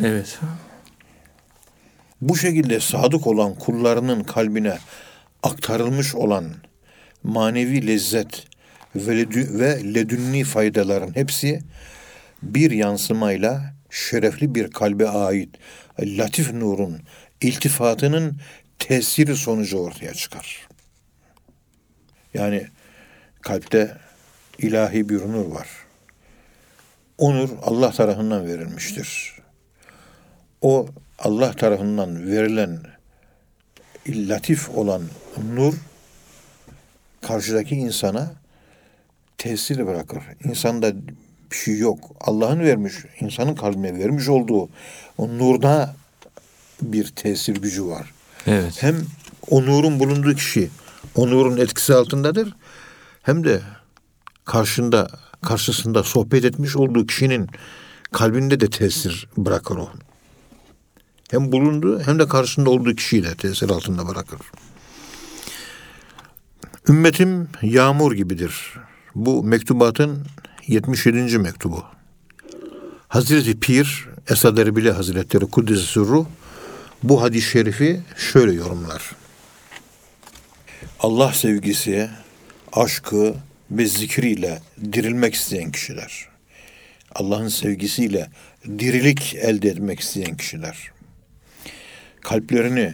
Evet. 0.04 0.40
Bu 2.22 2.38
şekilde 2.38 2.80
sadık 2.80 3.28
olan 3.28 3.56
kullarının 3.56 4.24
kalbine 4.24 4.78
aktarılmış 5.44 6.16
olan 6.16 6.54
manevi 7.24 7.88
lezzet 7.88 8.48
ve, 8.96 9.12
ledü- 9.12 9.60
ve 9.60 9.94
ledünni 9.94 10.44
faydaların 10.44 11.16
hepsi 11.16 11.62
bir 12.44 12.72
yansımayla 12.72 13.74
şerefli 13.90 14.56
bir 14.56 14.72
kalbe 14.72 15.10
ait 15.10 15.50
latif 16.00 16.54
nurun 16.54 17.02
iltifatının 17.42 18.38
tesiri 18.80 19.36
sonucu 19.36 19.78
ortaya 19.78 20.14
çıkar. 20.14 20.68
Yani 22.34 22.68
kalpte 23.42 23.98
ilahi 24.58 25.10
bir 25.10 25.20
nur 25.20 25.46
var. 25.46 25.68
O 27.18 27.36
nur 27.36 27.50
Allah 27.62 27.92
tarafından 27.92 28.48
verilmiştir. 28.48 29.34
O 30.62 30.88
Allah 31.20 31.54
tarafından 31.54 32.28
verilen 32.28 32.80
latif 34.08 34.70
olan 34.70 35.02
nur 35.54 35.74
karşıdaki 37.22 37.76
insana 37.76 38.32
tesir 39.38 39.88
bırakır. 39.88 40.24
İnsanda 40.44 40.94
bir 41.52 41.56
şey 41.56 41.78
yok. 41.78 42.00
Allah'ın 42.22 42.60
vermiş, 42.60 42.94
insanın 43.20 43.56
kalbine 43.56 44.00
vermiş 44.00 44.30
olduğu 44.30 44.70
o 45.18 45.28
nurda 45.28 45.96
bir 46.82 47.08
tesir 47.08 47.56
gücü 47.56 47.86
var. 47.86 48.14
Evet. 48.48 48.84
Hem 48.84 48.96
o 49.50 49.62
nurun 49.62 50.00
bulunduğu 50.00 50.36
kişi 50.36 50.70
o 51.16 51.28
nurun 51.28 51.58
etkisi 51.58 51.94
altındadır 51.94 52.56
hem 53.22 53.44
de 53.44 53.62
karşında 54.46 55.08
karşısında 55.42 56.04
sohbet 56.04 56.46
etmiş 56.46 56.76
olduğu 56.76 57.06
kişinin 57.06 57.50
kalbinde 58.12 58.60
de 58.60 58.70
tesir 58.70 59.28
bırakır 59.38 59.78
o. 59.78 59.90
Hem 61.32 61.52
bulunduğu 61.52 62.00
hem 62.00 62.20
de 62.20 62.28
karşısında 62.28 62.70
olduğu 62.70 62.96
kişiyi 62.96 63.24
de 63.24 63.36
tesir 63.36 63.70
altında 63.70 64.08
bırakır. 64.08 64.40
Ümmetim 66.90 67.50
yağmur 67.62 68.14
gibidir. 68.14 68.74
Bu 69.16 69.44
mektubatın 69.44 70.26
77. 70.68 71.38
mektubu. 71.38 71.84
Hazreti 73.08 73.60
Pir 73.60 74.08
Esad 74.30 74.58
Erbili 74.58 74.92
Hazretleri 74.92 75.46
Kuddisi 75.46 75.82
Sürru 75.82 76.28
bu 77.04 77.22
hadis-i 77.22 77.50
şerifi 77.50 78.02
şöyle 78.18 78.54
yorumlar. 78.54 79.16
Allah 81.00 81.34
sevgisi, 81.34 82.10
aşkı 82.74 83.36
ve 83.72 83.86
zikriyle 83.86 84.62
dirilmek 84.94 85.34
isteyen 85.34 85.72
kişiler. 85.72 86.28
Allah'ın 87.16 87.48
sevgisiyle 87.48 88.30
dirilik 88.80 89.36
elde 89.36 89.70
etmek 89.70 90.00
isteyen 90.00 90.38
kişiler. 90.38 90.92
Kalplerini 92.22 92.94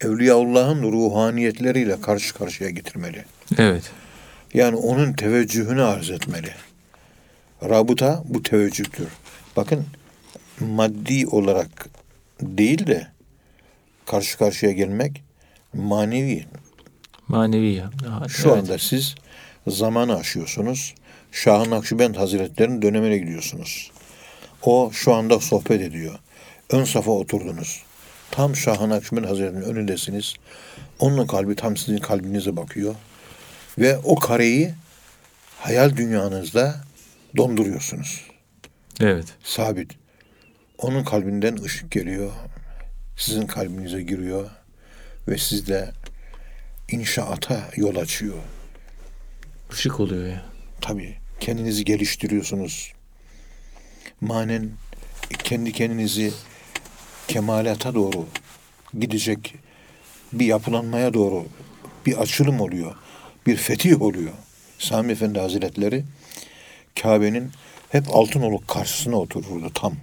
Evliyaullah'ın 0.00 0.82
ruhaniyetleriyle 0.82 2.00
karşı 2.00 2.34
karşıya 2.34 2.70
getirmeli. 2.70 3.24
Evet. 3.58 3.90
Yani 4.54 4.76
onun 4.76 5.12
teveccühünü 5.12 5.82
arz 5.82 6.10
etmeli. 6.10 6.50
Rabıta 7.64 8.22
bu 8.24 8.42
teveccühtür. 8.42 9.08
Bakın 9.56 9.86
maddi 10.60 11.26
olarak 11.26 11.88
değil 12.42 12.86
de 12.86 13.06
karşı 14.06 14.38
karşıya 14.38 14.72
gelmek 14.72 15.22
manevi. 15.74 16.46
Manevi 17.28 17.72
ya. 17.72 17.90
Ha, 18.06 18.28
Şu 18.28 18.48
evet. 18.48 18.58
anda 18.58 18.78
siz 18.78 19.14
zamanı 19.66 20.16
aşıyorsunuz. 20.16 20.94
Şah-ı 21.32 21.70
Nakşibend 21.70 22.14
Hazretleri'nin 22.14 22.82
dönemine 22.82 23.18
gidiyorsunuz. 23.18 23.90
O 24.62 24.90
şu 24.92 25.14
anda 25.14 25.40
sohbet 25.40 25.80
ediyor. 25.80 26.18
Ön 26.70 26.84
safa 26.84 27.10
oturdunuz. 27.10 27.82
Tam 28.32 28.56
Şah-ı 28.56 28.88
Nakşibend 28.88 29.24
Hazretleri'nin 29.24 29.62
önündesiniz. 29.62 30.34
Onun 30.98 31.26
kalbi 31.26 31.56
tam 31.56 31.76
sizin 31.76 31.98
kalbinize 31.98 32.56
bakıyor. 32.56 32.94
Ve 33.78 33.98
o 33.98 34.14
kareyi 34.14 34.74
hayal 35.58 35.96
dünyanızda 35.96 36.84
donduruyorsunuz. 37.36 38.30
Evet. 39.00 39.26
Sabit. 39.44 39.92
Onun 40.78 41.04
kalbinden 41.04 41.56
ışık 41.64 41.90
geliyor. 41.90 42.32
Sizin 43.16 43.46
kalbinize 43.46 44.02
giriyor. 44.02 44.50
Ve 45.28 45.38
sizde 45.38 45.92
inşaata 46.88 47.70
yol 47.76 47.96
açıyor. 47.96 48.38
Işık 49.72 50.00
oluyor 50.00 50.26
ya. 50.26 50.42
Tabii 50.80 51.16
kendinizi 51.40 51.84
geliştiriyorsunuz. 51.84 52.92
Manen 54.20 54.70
kendi 55.44 55.72
kendinizi 55.72 56.32
kemalata 57.32 57.94
doğru 57.94 58.26
gidecek 58.98 59.54
bir 60.32 60.46
yapılanmaya 60.46 61.14
doğru 61.14 61.44
bir 62.06 62.16
açılım 62.16 62.60
oluyor. 62.60 62.94
Bir 63.46 63.56
fetih 63.56 64.02
oluyor. 64.02 64.32
Sami 64.78 65.12
Efendi 65.12 65.38
Hazretleri 65.38 66.04
Kabe'nin 67.02 67.50
hep 67.88 68.04
altın 68.14 68.42
oluk 68.42 68.68
karşısına 68.68 69.16
otururdu 69.16 69.70
tam. 69.74 69.94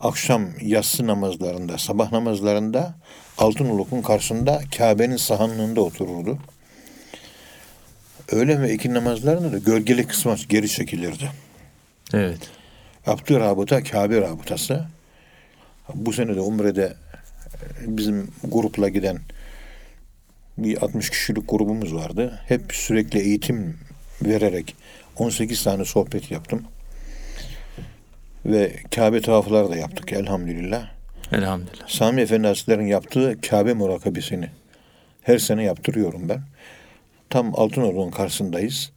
Akşam 0.00 0.48
yatsı 0.62 1.06
namazlarında, 1.06 1.78
sabah 1.78 2.12
namazlarında 2.12 2.94
altın 3.38 3.68
olukun 3.68 4.02
karşısında 4.02 4.62
Kabe'nin 4.76 5.16
sahanlığında 5.16 5.80
otururdu. 5.80 6.38
Öğlen 8.32 8.62
ve 8.62 8.74
iki 8.74 8.94
namazlarında 8.94 9.52
da 9.52 9.58
gölgeli 9.58 10.06
kısma 10.06 10.36
geri 10.48 10.68
çekilirdi. 10.68 11.30
Evet. 12.14 12.50
Yaptığı 13.06 13.40
rabıta 13.40 13.82
Kabe 13.82 14.20
rabıtası. 14.20 14.93
Bu 15.94 16.12
sene 16.12 16.36
de 16.36 16.40
Umre'de 16.40 16.84
e, 16.84 17.96
bizim 17.96 18.28
grupla 18.44 18.88
giden 18.88 19.18
bir 20.58 20.82
60 20.82 21.10
kişilik 21.10 21.48
grubumuz 21.48 21.94
vardı. 21.94 22.40
Hep 22.46 22.72
sürekli 22.72 23.18
eğitim 23.20 23.78
vererek 24.22 24.76
18 25.16 25.64
tane 25.64 25.84
sohbet 25.84 26.30
yaptım. 26.30 26.62
Ve 28.46 28.76
Kabe 28.94 29.20
tavafları 29.20 29.70
da 29.70 29.76
yaptık 29.76 30.12
elhamdülillah. 30.12 30.90
Elhamdülillah. 31.32 31.88
Sami 31.88 32.20
Efendi 32.20 32.46
Hazretleri'nin 32.46 32.86
yaptığı 32.86 33.40
Kabe 33.40 33.74
murakabesini 33.74 34.50
her 35.22 35.38
sene 35.38 35.64
yaptırıyorum 35.64 36.28
ben. 36.28 36.40
Tam 37.30 37.60
Altınordu'nun 37.60 38.10
karşısındayız. 38.10 38.92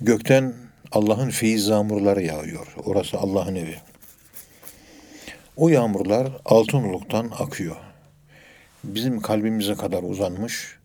Gökten 0.00 0.54
Allah'ın 0.92 1.30
feyiz 1.30 1.68
yağmurları 1.68 2.22
yağıyor. 2.22 2.66
Orası 2.84 3.18
Allah'ın 3.18 3.54
evi. 3.54 3.76
O 5.58 5.68
yağmurlar 5.68 6.28
Altınoluk'tan 6.44 7.30
akıyor. 7.38 7.76
Bizim 8.84 9.20
kalbimize 9.20 9.74
kadar 9.74 10.02
uzanmış. 10.02 10.76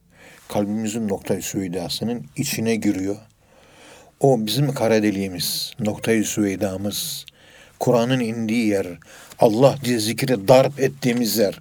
Kalbimizin 0.48 1.08
noktayı 1.08 1.42
süveydasının 1.42 2.26
içine 2.36 2.76
giriyor. 2.76 3.16
O 4.20 4.46
bizim 4.46 4.74
kara 4.74 5.04
deliğimiz, 5.04 5.74
noktayı 5.80 6.26
süveydamız, 6.26 7.26
Kur'an'ın 7.80 8.20
indiği 8.20 8.68
yer, 8.68 8.88
Allah 9.40 9.76
diye 9.84 10.00
zikre 10.00 10.48
darp 10.48 10.80
ettiğimiz 10.80 11.38
yer. 11.38 11.60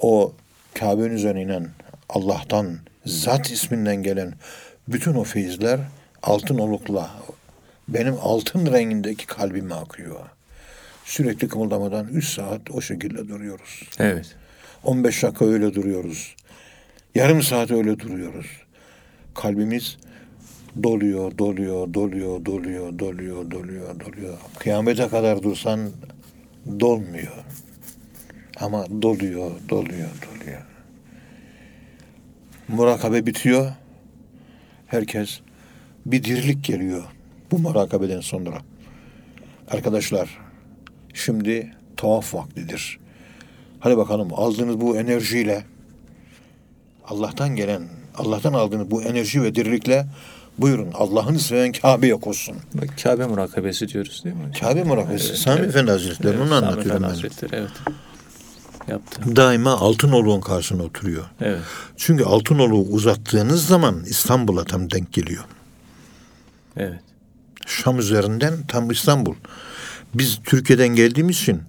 O 0.00 0.32
Kabe'nin 0.74 1.14
üzerine 1.14 1.42
inen 1.42 1.68
Allah'tan, 2.08 2.78
zat 3.06 3.50
isminden 3.50 4.02
gelen 4.02 4.32
bütün 4.88 5.14
o 5.14 5.24
feyizler 5.24 5.80
altın 6.22 6.58
olukla 6.58 7.10
benim 7.88 8.16
altın 8.22 8.72
rengindeki 8.72 9.26
kalbime 9.26 9.74
akıyor. 9.74 10.35
Sürekli 11.06 11.48
kımıldamadan 11.48 12.08
3 12.08 12.28
saat 12.28 12.70
o 12.70 12.80
şekilde 12.80 13.28
duruyoruz. 13.28 13.82
Evet. 13.98 14.36
15 14.84 15.22
dakika 15.22 15.44
öyle 15.44 15.74
duruyoruz. 15.74 16.36
Yarım 17.14 17.42
saat 17.42 17.70
öyle 17.70 17.98
duruyoruz. 17.98 18.46
Kalbimiz 19.34 19.96
doluyor, 20.82 21.38
doluyor, 21.38 21.94
doluyor, 21.94 22.44
doluyor, 22.44 22.98
doluyor, 22.98 23.50
doluyor, 23.50 24.00
doluyor. 24.00 24.38
Kıyamete 24.58 25.08
kadar 25.08 25.42
dursan 25.42 25.90
dolmuyor. 26.80 27.44
Ama 28.60 28.86
doluyor, 29.02 29.50
doluyor, 29.68 30.10
doluyor. 30.26 30.62
Murakabe 32.68 33.26
bitiyor. 33.26 33.72
Herkes 34.86 35.40
bir 36.06 36.24
dirilik 36.24 36.64
geliyor 36.64 37.04
bu 37.50 37.58
murakabeden 37.58 38.20
sonra. 38.20 38.58
Arkadaşlar 39.70 40.45
şimdi 41.16 41.72
tavaf 41.96 42.34
vaktidir. 42.34 42.98
Hadi 43.80 43.96
bakalım 43.96 44.28
aldığınız 44.34 44.80
bu 44.80 44.96
enerjiyle 44.96 45.64
Allah'tan 47.08 47.56
gelen, 47.56 47.82
Allah'tan 48.18 48.52
aldığınız 48.52 48.90
bu 48.90 49.02
enerji 49.02 49.42
ve 49.42 49.54
dirilikle 49.54 50.06
buyurun 50.58 50.88
Allah'ını 50.94 51.38
seven 51.38 51.72
Kabe'ye 51.72 52.14
koşsun. 52.14 52.56
Bak, 52.74 52.88
Kabe 53.02 53.26
murakabesi 53.26 53.88
diyoruz 53.88 54.24
değil 54.24 54.36
mi? 54.36 54.52
Kabe 54.60 54.82
murakabesi. 54.82 55.28
Evet, 55.28 55.38
Sami 55.38 55.58
evet. 55.58 55.68
Efendi 55.68 55.90
Hazretleri 55.90 56.36
Evet, 56.36 56.40
onu 56.40 56.48
Sami 56.48 56.66
anlatıyorum 56.66 56.90
Efendi 56.90 57.02
ben. 57.02 57.08
Hazretleri, 57.08 57.56
evet. 57.56 57.70
Yaptı. 58.88 59.36
Daima 59.36 59.70
Altınoluk'un 59.70 60.40
karşısına 60.40 60.82
oturuyor. 60.82 61.24
Evet. 61.40 61.60
Çünkü 61.96 62.24
Altınoluk'u 62.24 62.92
uzattığınız 62.92 63.66
zaman 63.66 64.04
İstanbul'a 64.04 64.64
tam 64.64 64.90
denk 64.90 65.12
geliyor. 65.12 65.44
Evet. 66.76 67.00
Şam 67.66 67.98
üzerinden 67.98 68.54
tam 68.68 68.90
İstanbul. 68.90 69.34
Biz 70.18 70.38
Türkiye'den 70.44 70.88
geldiğimiz 70.88 71.36
için 71.36 71.62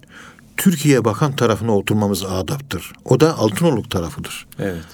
Türkiye'ye 0.57 1.05
bakan 1.05 1.35
tarafına 1.35 1.77
oturmamız 1.77 2.25
adaptır. 2.25 2.93
O 3.05 3.19
da 3.19 3.37
Altınoluk 3.37 3.91
tarafıdır. 3.91 4.47
Evet. 4.59 4.85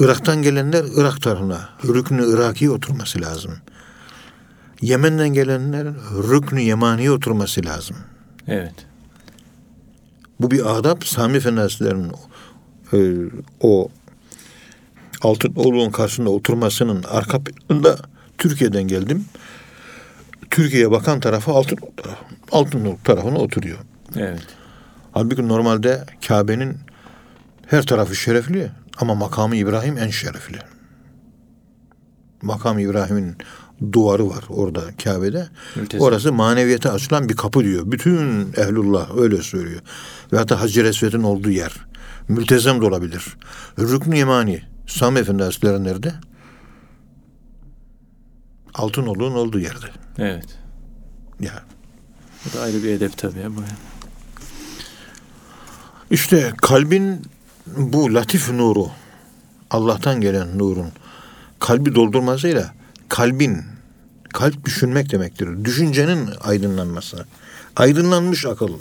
Irak'tan 0.00 0.42
gelenler 0.42 0.84
Irak 0.96 1.22
tarafına, 1.22 1.68
Rüknü 1.84 2.34
Iraki 2.34 2.70
oturması 2.70 3.20
lazım. 3.20 3.52
Yemen'den 4.80 5.28
gelenler 5.28 5.86
Rüknü 6.12 6.60
Yemani'ye 6.60 7.10
oturması 7.10 7.64
lazım. 7.64 7.96
Evet. 8.48 8.74
Bu 10.40 10.50
bir 10.50 10.78
adap 10.78 11.06
Sami 11.06 11.36
Efendi 11.36 11.60
Hazretleri'nin 11.60 12.12
e, 12.92 13.30
o 13.60 13.88
altın 15.22 15.54
oğlunun 15.56 15.90
karşısında 15.90 16.30
oturmasının 16.30 17.02
arka 17.02 17.40
planında 17.44 17.98
Türkiye'den 18.38 18.82
geldim. 18.82 19.24
Türkiye'ye 20.54 20.90
bakan 20.90 21.20
tarafı 21.20 21.50
altın 21.50 21.78
altın 22.52 22.96
tarafına 23.04 23.38
oturuyor. 23.38 23.78
Evet. 24.16 24.46
Halbuki 25.12 25.48
normalde 25.48 26.04
Kabe'nin 26.28 26.76
her 27.66 27.86
tarafı 27.86 28.16
şerefli 28.16 28.70
ama 28.96 29.14
makamı 29.14 29.56
İbrahim 29.56 29.98
en 29.98 30.10
şerefli. 30.10 30.58
Makam 32.42 32.78
İbrahim'in 32.78 33.36
duvarı 33.92 34.28
var 34.28 34.44
orada 34.48 34.80
Kabe'de. 35.04 35.48
Mültezem. 35.76 36.06
Orası 36.06 36.32
maneviyete 36.32 36.90
açılan 36.90 37.28
bir 37.28 37.36
kapı 37.36 37.64
diyor. 37.64 37.82
Bütün 37.86 38.52
ehlullah 38.56 39.16
öyle 39.16 39.42
söylüyor. 39.42 39.80
Ve 40.32 40.38
hatta 40.38 40.60
Hacı 40.60 40.84
Resvet'in 40.84 41.22
olduğu 41.22 41.50
yer. 41.50 41.72
Mültezem 42.28 42.80
de 42.80 42.84
olabilir. 42.84 43.36
Rükn-i 43.78 44.18
Yemani. 44.18 44.62
Sami 44.86 45.18
Efendi 45.18 45.42
Hazretleri 45.42 45.84
nerede? 45.84 46.12
Altın 48.74 49.06
oluğun 49.06 49.34
olduğu 49.34 49.58
yerde. 49.60 49.86
Evet. 50.18 50.58
Ya 51.40 51.62
Bu 52.44 52.56
da 52.58 52.62
ayrı 52.62 52.82
bir 52.82 52.88
edep 52.88 53.18
tabii. 53.18 53.38
ya 53.38 53.56
bu. 53.56 53.60
işte 56.10 56.52
kalbin 56.62 57.22
bu 57.66 58.14
latif 58.14 58.50
nuru 58.50 58.88
Allah'tan 59.70 60.20
gelen 60.20 60.58
nurun 60.58 60.92
kalbi 61.60 61.94
doldurmasıyla 61.94 62.74
kalbin 63.08 63.62
kalp 64.32 64.64
düşünmek 64.64 65.12
demektir. 65.12 65.64
Düşüncenin 65.64 66.30
aydınlanması. 66.40 67.26
Aydınlanmış 67.76 68.46
akıl. 68.46 68.78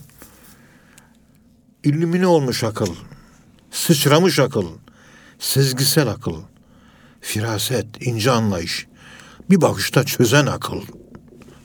illümine 1.84 2.27
olmuş 2.27 2.63
akıl. 2.63 2.95
Sıçramış 3.71 4.39
akıl. 4.39 4.65
Sezgisel 5.39 6.08
akıl. 6.08 6.36
Firaset, 7.21 7.86
ince 8.08 8.32
anlayış. 8.32 8.88
Bir 9.49 9.62
bakışta 9.62 10.03
çözen 10.03 10.45
akıl. 10.45 10.82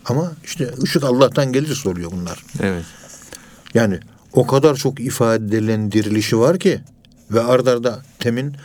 Ama 0.04 0.32
işte 0.44 0.70
ışık 0.82 1.04
Allah'tan 1.04 1.52
gelirse 1.52 1.88
oluyor 1.88 2.10
bunlar. 2.10 2.44
Evet. 2.60 2.84
Yani 3.74 4.00
o 4.32 4.46
kadar 4.46 4.74
çok 4.74 5.00
ifadelendirilişi 5.00 6.38
var 6.38 6.58
ki 6.58 6.80
ve 7.30 7.42
ardarda 7.42 8.02
temin 8.18 8.56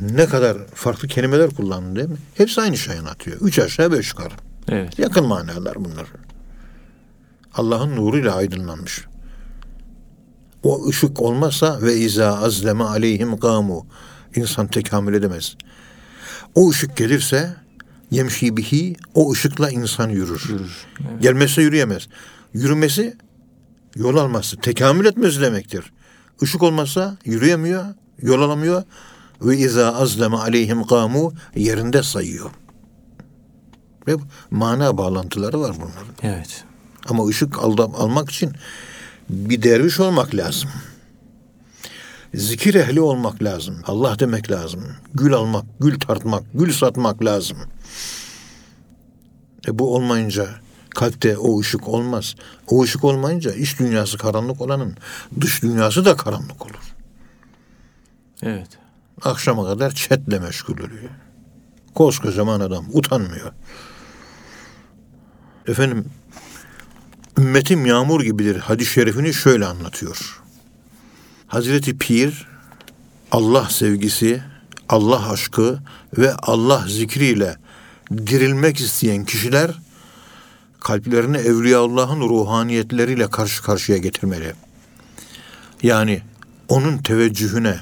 ne 0.00 0.26
kadar 0.26 0.56
farklı 0.74 1.08
kelimeler 1.08 1.50
kullandı 1.50 1.96
değil 1.96 2.08
mi? 2.08 2.16
Hepsi 2.34 2.60
aynı 2.60 2.76
şeyi 2.76 2.98
anlatıyor. 2.98 3.40
Üç 3.40 3.58
aşağı 3.58 3.92
beş 3.92 4.08
yukarı. 4.08 4.34
Evet. 4.68 4.98
Yakın 4.98 5.26
manalar 5.26 5.74
bunlar. 5.76 6.06
Allah'ın 7.54 7.96
nuruyla 7.96 8.34
aydınlanmış. 8.34 9.04
O 10.62 10.88
ışık 10.88 11.22
olmazsa 11.22 11.82
ve 11.82 11.96
iza 11.96 12.42
azleme 12.42 12.84
aleyhim 12.84 13.38
kamu 13.38 13.86
insan 14.36 14.66
tekamül 14.66 15.14
edemez. 15.14 15.56
O 16.54 16.70
ışık 16.70 16.96
gelirse 16.96 17.56
yemşi 18.10 18.56
bihi 18.56 18.96
o 19.14 19.32
ışıkla 19.32 19.70
insan 19.70 20.08
yürür. 20.08 20.44
Yürür. 20.48 20.86
Evet. 21.00 21.22
Gelmezse 21.22 21.62
yürüyemez. 21.62 22.08
Yürümesi 22.54 23.16
yol 23.96 24.16
alması, 24.16 24.56
tekamül 24.56 25.06
etmesi 25.06 25.40
demektir. 25.40 25.92
Işık 26.42 26.62
olmazsa 26.62 27.16
yürüyemiyor, 27.24 27.84
yol 28.22 28.42
alamıyor 28.42 28.82
ve 29.42 29.56
iza 29.56 29.94
azleme 29.94 30.36
aleyhim 30.36 30.84
kamu 30.84 31.32
yerinde 31.56 32.02
sayıyor. 32.02 32.50
Ve 34.06 34.16
mana 34.50 34.98
bağlantıları 34.98 35.60
var 35.60 35.76
bunların. 35.76 36.14
Evet. 36.22 36.64
Ama 37.08 37.26
ışık 37.26 37.58
alda, 37.58 37.82
almak 37.82 38.30
için 38.30 38.52
bir 39.30 39.62
derviş 39.62 40.00
olmak 40.00 40.34
lazım. 40.34 40.70
Zikir 42.34 42.74
ehli 42.74 43.00
olmak 43.00 43.42
lazım. 43.42 43.76
Allah 43.86 44.18
demek 44.18 44.50
lazım. 44.50 44.84
Gül 45.14 45.34
almak, 45.34 45.64
gül 45.80 46.00
tartmak, 46.00 46.42
gül 46.54 46.72
satmak 46.72 47.24
lazım. 47.24 47.58
E 49.68 49.78
bu 49.78 49.94
olmayınca 49.94 50.48
kalpte 50.90 51.38
o 51.38 51.60
ışık 51.60 51.88
olmaz. 51.88 52.34
O 52.66 52.82
ışık 52.82 53.04
olmayınca 53.04 53.52
iç 53.52 53.78
dünyası 53.78 54.18
karanlık 54.18 54.60
olanın 54.60 54.96
dış 55.40 55.62
dünyası 55.62 56.04
da 56.04 56.16
karanlık 56.16 56.66
olur. 56.66 56.94
Evet. 58.42 58.68
Akşama 59.22 59.64
kadar 59.64 59.90
çetle 59.90 60.38
meşgul 60.38 60.74
oluyor. 60.74 61.10
Koskocaman 61.94 62.60
adam 62.60 62.84
utanmıyor. 62.92 63.52
Efendim 65.66 66.04
ümmetim 67.38 67.86
yağmur 67.86 68.20
gibidir 68.20 68.56
hadis-i 68.56 68.92
şerifini 68.92 69.34
şöyle 69.34 69.66
anlatıyor. 69.66 70.42
Hazreti 71.46 71.98
Pir 71.98 72.48
Allah 73.32 73.68
sevgisi, 73.70 74.42
Allah 74.88 75.30
aşkı 75.30 75.78
ve 76.18 76.34
Allah 76.34 76.84
zikriyle 76.88 77.56
dirilmek 78.10 78.80
isteyen 78.80 79.24
kişiler 79.24 79.70
kalplerini 80.80 81.36
Evliyaullah'ın 81.36 82.20
ruhaniyetleriyle 82.20 83.30
karşı 83.30 83.62
karşıya 83.62 83.98
getirmeli. 83.98 84.52
Yani 85.82 86.22
onun 86.68 86.98
teveccühüne, 86.98 87.76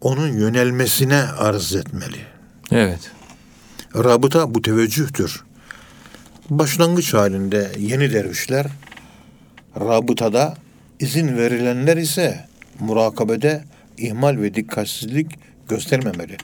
onun 0.00 0.28
yönelmesine 0.28 1.22
arz 1.22 1.74
etmeli. 1.74 2.20
Evet. 2.70 3.10
Rabıta 3.94 4.54
bu 4.54 4.62
teveccühtür. 4.62 5.44
Başlangıç 6.50 7.14
halinde 7.14 7.72
yeni 7.78 8.12
dervişler 8.12 8.66
rabıtada 9.80 10.56
izin 11.00 11.36
verilenler 11.36 11.96
ise 11.96 12.48
murakabede 12.80 13.64
ihmal 13.98 14.36
ve 14.36 14.54
dikkatsizlik 14.54 15.26
göstermemeli. 15.68 16.36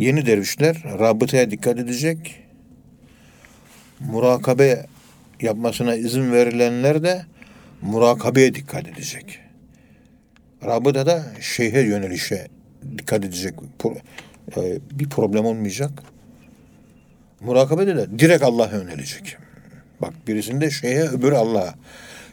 Yeni 0.00 0.26
dervişler 0.26 0.76
rabıtaya 0.98 1.50
dikkat 1.50 1.78
edecek. 1.78 2.42
Murakabe 4.00 4.86
yapmasına 5.40 5.94
izin 5.94 6.32
verilenler 6.32 7.02
de 7.02 7.22
murakabeye 7.82 8.54
dikkat 8.54 8.88
edecek. 8.88 9.38
Rabıtada 10.64 11.26
şeyhe 11.40 11.80
yönelişe 11.80 12.46
dikkat 12.98 13.24
edecek. 13.24 13.54
E, 14.56 14.78
bir 14.90 15.08
problem 15.08 15.44
olmayacak. 15.44 15.90
Murakabede 17.40 17.96
de 17.96 18.18
direkt 18.18 18.42
Allah'a 18.42 18.76
yönelecek. 18.76 19.36
Bak 20.02 20.12
birisinde 20.28 20.70
şeyhe 20.70 21.02
öbürü 21.02 21.34
Allah'a. 21.34 21.74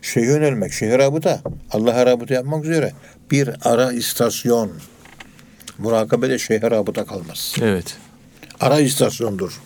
Şeyhe 0.01 0.27
yönelmek, 0.27 0.71
şeyhe 0.73 0.97
rabıta. 0.97 1.41
Allah'a 1.71 2.05
rabıta 2.05 2.33
yapmak 2.33 2.65
üzere 2.65 2.91
bir 3.31 3.49
ara 3.61 3.91
istasyon. 3.91 4.71
Murakabede 5.77 6.39
şeyhe 6.39 6.71
rabıta 6.71 7.05
kalmaz. 7.05 7.55
Evet. 7.61 7.97
Ara 8.59 8.79
istasyondur. 8.79 9.61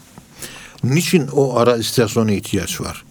Niçin 0.83 1.27
o 1.27 1.57
ara 1.57 1.77
istasyona 1.77 2.31
ihtiyaç 2.31 2.81
var? 2.81 3.05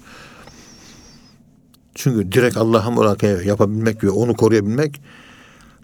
Çünkü 1.94 2.32
direkt 2.32 2.56
Allah'a 2.56 2.90
murakabe 2.90 3.44
yapabilmek 3.44 4.04
ve 4.04 4.10
onu 4.10 4.34
koruyabilmek 4.34 5.00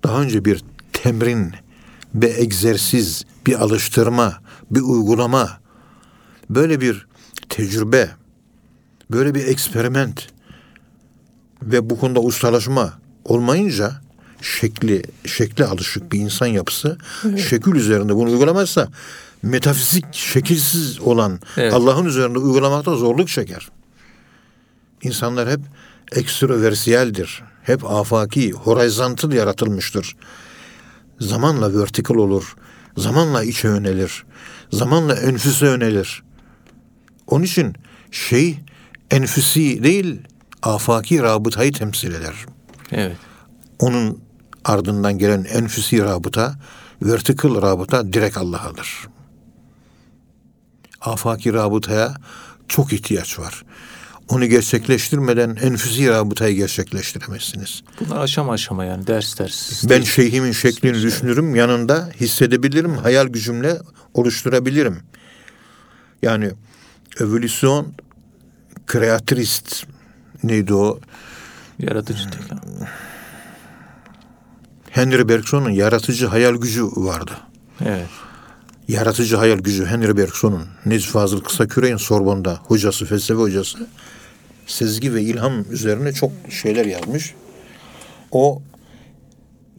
daha 0.04 0.22
önce 0.22 0.44
bir 0.44 0.64
temrin, 0.92 1.52
bir 2.14 2.38
egzersiz, 2.38 3.24
bir 3.46 3.54
alıştırma, 3.54 4.40
bir 4.70 4.80
uygulama, 4.80 5.60
böyle 6.50 6.80
bir 6.80 7.06
tecrübe, 7.48 8.10
böyle 9.10 9.34
bir 9.34 9.46
eksperiment 9.46 10.26
ve 11.62 11.90
bu 11.90 12.00
konuda 12.00 12.20
ustalaşma 12.20 12.98
olmayınca 13.24 14.05
şekli 14.54 15.02
şekle 15.24 15.64
alışık 15.64 16.12
bir 16.12 16.18
insan 16.18 16.46
yapısı 16.46 16.98
şekil 17.48 17.74
üzerinde 17.74 18.14
bunu 18.14 18.30
uygulamazsa 18.30 18.88
metafizik 19.42 20.04
şekilsiz 20.12 21.00
olan 21.00 21.40
Evet. 21.56 21.72
Allah'ın 21.72 22.04
üzerinde 22.04 22.38
uygulamakta 22.38 22.96
zorluk 22.96 23.28
çeker. 23.28 23.68
İnsanlar 25.02 25.50
hep 25.50 25.60
ekstroversiyeldir. 26.12 27.42
Hep 27.62 27.84
afaki, 27.84 28.52
horizontal 28.52 29.32
yaratılmıştır. 29.32 30.16
Zamanla 31.20 31.80
vertikal 31.80 32.14
olur. 32.14 32.56
Zamanla 32.96 33.42
içe 33.44 33.68
yönelir. 33.68 34.24
Zamanla 34.72 35.14
enfüse 35.14 35.66
yönelir. 35.66 36.22
Onun 37.26 37.44
için 37.44 37.74
şey 38.10 38.58
enfüsi 39.10 39.84
değil, 39.84 40.20
afaki 40.62 41.22
rabıtayı 41.22 41.72
temsil 41.72 42.14
eder. 42.14 42.34
Evet. 42.92 43.16
Onun 43.78 44.25
ardından 44.66 45.18
gelen 45.18 45.44
enfüsi 45.44 46.02
rabıta, 46.02 46.54
vertikal 47.02 47.62
rabıta 47.62 48.12
direkt 48.12 48.38
Allah'adır. 48.38 49.08
Afaki 51.00 51.52
rabıtaya 51.52 52.14
çok 52.68 52.92
ihtiyaç 52.92 53.38
var. 53.38 53.64
Onu 54.28 54.46
gerçekleştirmeden 54.46 55.56
enfüsi 55.62 56.08
rabıtayı 56.08 56.56
gerçekleştiremezsiniz. 56.56 57.82
Bunlar 58.00 58.20
aşama 58.20 58.52
aşama 58.52 58.84
yani 58.84 59.06
ders 59.06 59.38
ders. 59.38 59.84
Ben 59.90 60.02
şeyhimin 60.02 60.52
şeklini 60.52 61.02
düşünürüm, 61.02 61.54
yanında 61.54 62.10
hissedebilirim, 62.20 62.96
hayal 62.96 63.26
gücümle 63.26 63.78
oluşturabilirim. 64.14 64.98
Yani 66.22 66.50
evolüsyon 67.20 67.94
kreatrist 68.86 69.86
neydi 70.42 70.74
o? 70.74 71.00
Yaratıcı 71.78 72.30
tekrar. 72.30 72.58
Henry 74.96 75.28
Bergson'un 75.28 75.70
yaratıcı 75.70 76.26
hayal 76.26 76.54
gücü 76.54 76.84
vardı. 76.84 77.32
Evet. 77.84 78.06
Yaratıcı 78.88 79.36
hayal 79.36 79.58
gücü 79.58 79.86
Henry 79.86 80.16
Bergson'un 80.16 80.64
Necip 80.86 81.10
Fazıl 81.10 81.40
Kısaküre'nin 81.40 81.96
Sorbon'da 81.96 82.58
hocası, 82.64 83.06
felsefe 83.06 83.40
hocası 83.40 83.86
sezgi 84.66 85.14
ve 85.14 85.22
ilham 85.22 85.72
üzerine 85.72 86.12
çok 86.12 86.32
şeyler 86.50 86.86
yazmış. 86.86 87.34
O 88.30 88.62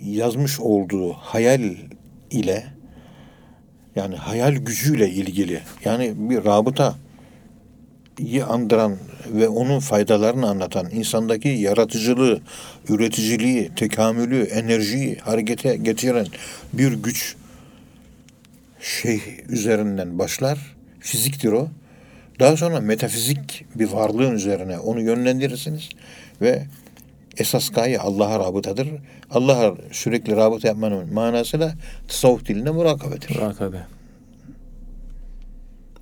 yazmış 0.02 0.60
olduğu 0.60 1.14
hayal 1.14 1.76
ile 2.32 2.74
yani 3.96 4.16
hayal 4.16 4.54
gücüyle 4.54 5.10
ilgili 5.10 5.62
yani 5.86 6.14
bir 6.18 6.46
rabıta 6.46 6.96
iyi 8.20 8.44
andıran 8.44 8.98
ve 9.28 9.48
onun 9.48 9.80
faydalarını 9.80 10.50
anlatan 10.50 10.90
insandaki 10.92 11.50
yaratıcılığı, 11.50 12.42
üreticiliği, 12.90 13.72
tekamülü, 13.76 14.44
enerjiyi 14.44 15.18
harekete 15.18 15.76
getiren 15.76 16.28
bir 16.74 16.94
güç 16.94 17.36
şey 18.82 19.22
üzerinden 19.50 20.20
başlar. 20.20 20.76
Fiziktir 21.00 21.52
o. 21.52 21.70
Daha 22.40 22.58
sonra 22.58 22.82
metafizik 22.82 23.66
bir 23.76 23.90
varlığın 23.90 24.36
üzerine 24.36 24.80
onu 24.80 25.02
yönlendirirsiniz 25.02 25.90
ve 26.42 26.66
esas 27.38 27.70
gaye 27.70 28.00
Allah'a 28.00 28.40
rabıtadır. 28.40 28.88
Allah'a 29.32 29.76
sürekli 29.92 30.36
rabıta 30.36 30.68
yapmanın 30.68 31.14
manası 31.14 31.60
da 31.60 31.74
tasavvuf 32.08 32.46
dilinde 32.46 32.72
murakabedir. 32.72 33.36
Murakabe. 33.36 33.78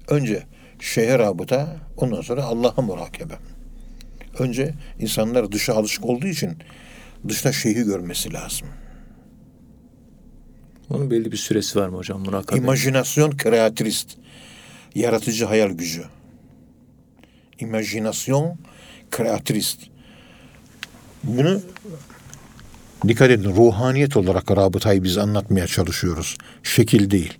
Önce 0.09 0.43
şeyhe 0.79 1.19
rabıta, 1.19 1.77
ondan 1.97 2.21
sonra 2.21 2.43
Allah'a 2.43 2.81
murakabe. 2.81 3.33
Önce 4.39 4.73
insanlar 4.99 5.51
dışa 5.51 5.73
alışık 5.73 6.05
olduğu 6.05 6.27
için 6.27 6.57
dışta 7.27 7.51
şeyhi 7.51 7.83
görmesi 7.83 8.33
lazım. 8.33 8.67
Onun 10.89 11.11
belli 11.11 11.31
bir 11.31 11.37
süresi 11.37 11.79
var 11.79 11.89
mı 11.89 11.97
hocam 11.97 12.19
murakabe? 12.21 12.59
İmajinasyon 12.59 13.37
kreatrist. 13.37 14.17
Yaratıcı 14.95 15.45
hayal 15.45 15.69
gücü. 15.69 16.03
İmajinasyon 17.59 18.57
kreatrist. 19.11 19.79
Bunu 21.23 21.61
dikkat 23.07 23.29
edin 23.29 23.55
ruhaniyet 23.55 24.17
olarak 24.17 24.51
rabıtayı 24.51 25.03
biz 25.03 25.17
anlatmaya 25.17 25.67
çalışıyoruz. 25.67 26.37
Şekil 26.63 27.11
değil. 27.11 27.33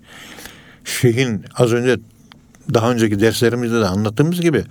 Şeyhin 0.84 1.44
az 1.54 1.72
önce 1.72 1.96
daha 2.74 2.92
önceki 2.92 3.20
derslerimizde 3.20 3.80
de 3.80 3.86
anlattığımız 3.86 4.40
gibi 4.40 4.64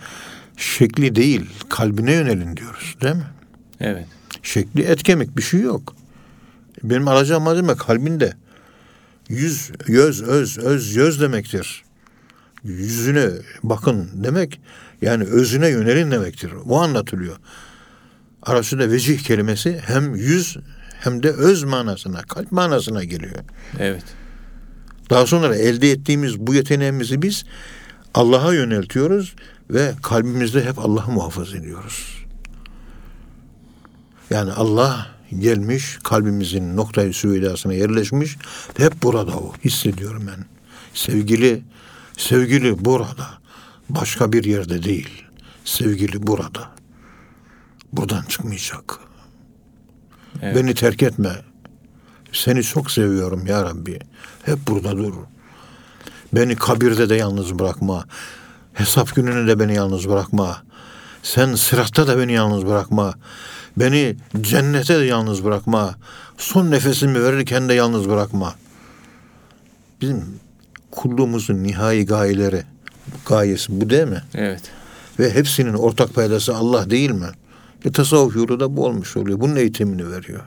şekli 0.57 1.15
değil 1.15 1.49
kalbine 1.69 2.13
yönelin 2.13 2.57
diyoruz 2.57 2.95
değil 3.01 3.15
mi? 3.15 3.27
Evet. 3.79 4.05
Şekli 4.43 4.81
et 4.81 5.03
kemik 5.03 5.37
bir 5.37 5.41
şey 5.41 5.61
yok. 5.61 5.95
Benim 6.83 7.07
alacağım 7.07 7.43
malzeme 7.43 7.75
kalbinde. 7.75 8.33
Yüz, 9.29 9.71
göz, 9.85 10.23
öz, 10.23 10.57
öz, 10.57 10.93
göz 10.93 11.21
demektir. 11.21 11.83
Yüzüne 12.63 13.29
bakın 13.63 14.09
demek 14.13 14.61
yani 15.01 15.23
özüne 15.23 15.69
yönelin 15.69 16.11
demektir. 16.11 16.51
O 16.69 16.81
anlatılıyor. 16.81 17.35
Arasında 18.43 18.91
vecih 18.91 19.19
kelimesi 19.19 19.81
hem 19.85 20.15
yüz 20.15 20.57
hem 20.99 21.23
de 21.23 21.31
öz 21.31 21.63
manasına, 21.63 22.21
kalp 22.21 22.51
manasına 22.51 23.03
geliyor. 23.03 23.35
Evet. 23.79 24.03
Daha 25.09 25.25
sonra 25.25 25.55
elde 25.55 25.91
ettiğimiz 25.91 26.39
bu 26.39 26.53
yeteneğimizi 26.53 27.21
biz 27.21 27.43
Allah'a 28.15 28.53
yöneltiyoruz 28.53 29.35
ve 29.69 29.93
kalbimizde 30.03 30.65
hep 30.65 30.79
Allah'ı 30.79 31.11
muhafaza 31.11 31.57
ediyoruz. 31.57 32.25
Yani 34.29 34.51
Allah 34.51 35.07
gelmiş 35.39 35.99
kalbimizin 36.03 36.77
noktayı 36.77 37.13
süveydasına 37.13 37.73
yerleşmiş 37.73 38.37
hep 38.77 39.03
burada 39.03 39.37
o 39.37 39.53
hissediyorum 39.65 40.23
ben. 40.27 40.45
Sevgili 40.93 41.63
sevgili 42.17 42.85
burada. 42.85 43.27
Başka 43.89 44.33
bir 44.33 44.43
yerde 44.43 44.83
değil. 44.83 45.23
Sevgili 45.65 46.27
burada. 46.27 46.71
Buradan 47.93 48.23
çıkmayacak. 48.23 48.99
Evet. 50.41 50.55
Beni 50.55 50.73
terk 50.73 51.03
etme. 51.03 51.31
Seni 52.31 52.63
çok 52.63 52.91
seviyorum 52.91 53.47
ya 53.47 53.63
Rabbi. 53.63 53.99
Hep 54.43 54.67
burada 54.67 54.97
dur. 54.97 55.13
Beni 56.35 56.55
kabirde 56.55 57.09
de 57.09 57.15
yalnız 57.15 57.59
bırakma. 57.59 58.05
Hesap 58.73 59.15
gününü 59.15 59.47
de 59.47 59.59
beni 59.59 59.75
yalnız 59.75 60.09
bırakma. 60.09 60.63
Sen 61.23 61.55
sıratta 61.55 62.07
da 62.07 62.17
beni 62.17 62.33
yalnız 62.33 62.65
bırakma. 62.65 63.13
Beni 63.77 64.15
cennete 64.41 64.99
de 64.99 65.03
yalnız 65.03 65.45
bırakma. 65.45 65.95
Son 66.37 66.71
nefesimi 66.71 67.23
verirken 67.23 67.69
de 67.69 67.73
yalnız 67.73 68.09
bırakma. 68.09 68.55
Bizim 70.01 70.39
kulluğumuzun 70.91 71.63
nihai 71.63 72.05
gayeleri, 72.05 72.63
gayesi 73.25 73.81
bu 73.81 73.89
değil 73.89 74.07
mi? 74.07 74.23
Evet. 74.33 74.61
Ve 75.19 75.33
hepsinin 75.33 75.73
ortak 75.73 76.13
paydası 76.13 76.55
Allah 76.55 76.89
değil 76.89 77.11
mi? 77.11 77.29
E 77.85 77.91
tasavvuf 77.91 78.35
yolu 78.35 78.59
da 78.59 78.77
bu 78.77 78.85
olmuş 78.85 79.17
oluyor. 79.17 79.39
Bunun 79.39 79.55
eğitimini 79.55 80.11
veriyor. 80.11 80.41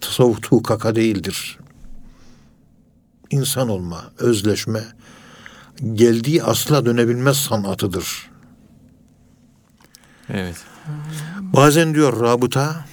Tasavvuf 0.00 0.42
tukaka 0.42 0.96
değildir. 0.96 1.58
İnsan 3.30 3.68
olma, 3.68 4.04
özleşme, 4.18 4.84
geldiği 5.94 6.42
asla 6.42 6.86
dönebilmez 6.86 7.36
sanatıdır. 7.36 8.30
Evet. 10.28 10.56
Bazen 11.40 11.94
diyor 11.94 12.20
rabıta, 12.20 12.84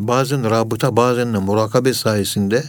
bazen 0.00 0.50
rabıta, 0.50 0.96
bazen 0.96 1.34
de 1.34 1.38
murakabe 1.38 1.94
sayesinde 1.94 2.64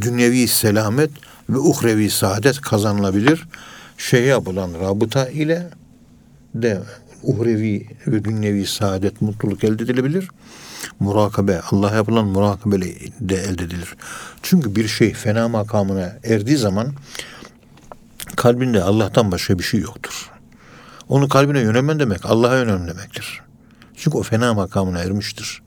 dünyevi 0.00 0.48
selamet 0.48 1.10
ve 1.48 1.58
uhrevi 1.58 2.10
saadet 2.10 2.60
kazanılabilir. 2.60 3.48
Şey 3.98 4.24
yapılan 4.24 4.74
rabıta 4.80 5.28
ile 5.28 5.70
de 6.54 6.82
uhrevi 7.22 7.88
ve 8.06 8.24
dünyevi 8.24 8.66
saadet, 8.66 9.22
mutluluk 9.22 9.64
elde 9.64 9.84
edilebilir. 9.84 10.28
Murakabe, 11.00 11.60
Allah'a 11.70 11.94
yapılan 11.94 12.26
murakabe 12.26 12.80
de 13.20 13.36
elde 13.36 13.64
edilir. 13.64 13.94
Çünkü 14.42 14.76
bir 14.76 14.88
şey 14.88 15.12
fena 15.12 15.48
makamına 15.48 16.12
erdiği 16.24 16.56
zaman 16.56 16.92
kalbinde 18.36 18.82
Allah'tan 18.82 19.32
başka 19.32 19.58
bir 19.58 19.64
şey 19.64 19.80
yoktur. 19.80 20.30
Onu 21.08 21.28
kalbine 21.28 21.60
yönelmen 21.60 22.00
demek 22.00 22.26
Allah'a 22.26 22.56
yönelmen 22.56 22.88
demektir. 22.88 23.40
Çünkü 23.96 24.18
o 24.18 24.22
fena 24.22 24.54
makamına 24.54 24.98
ermiştir. 24.98 25.62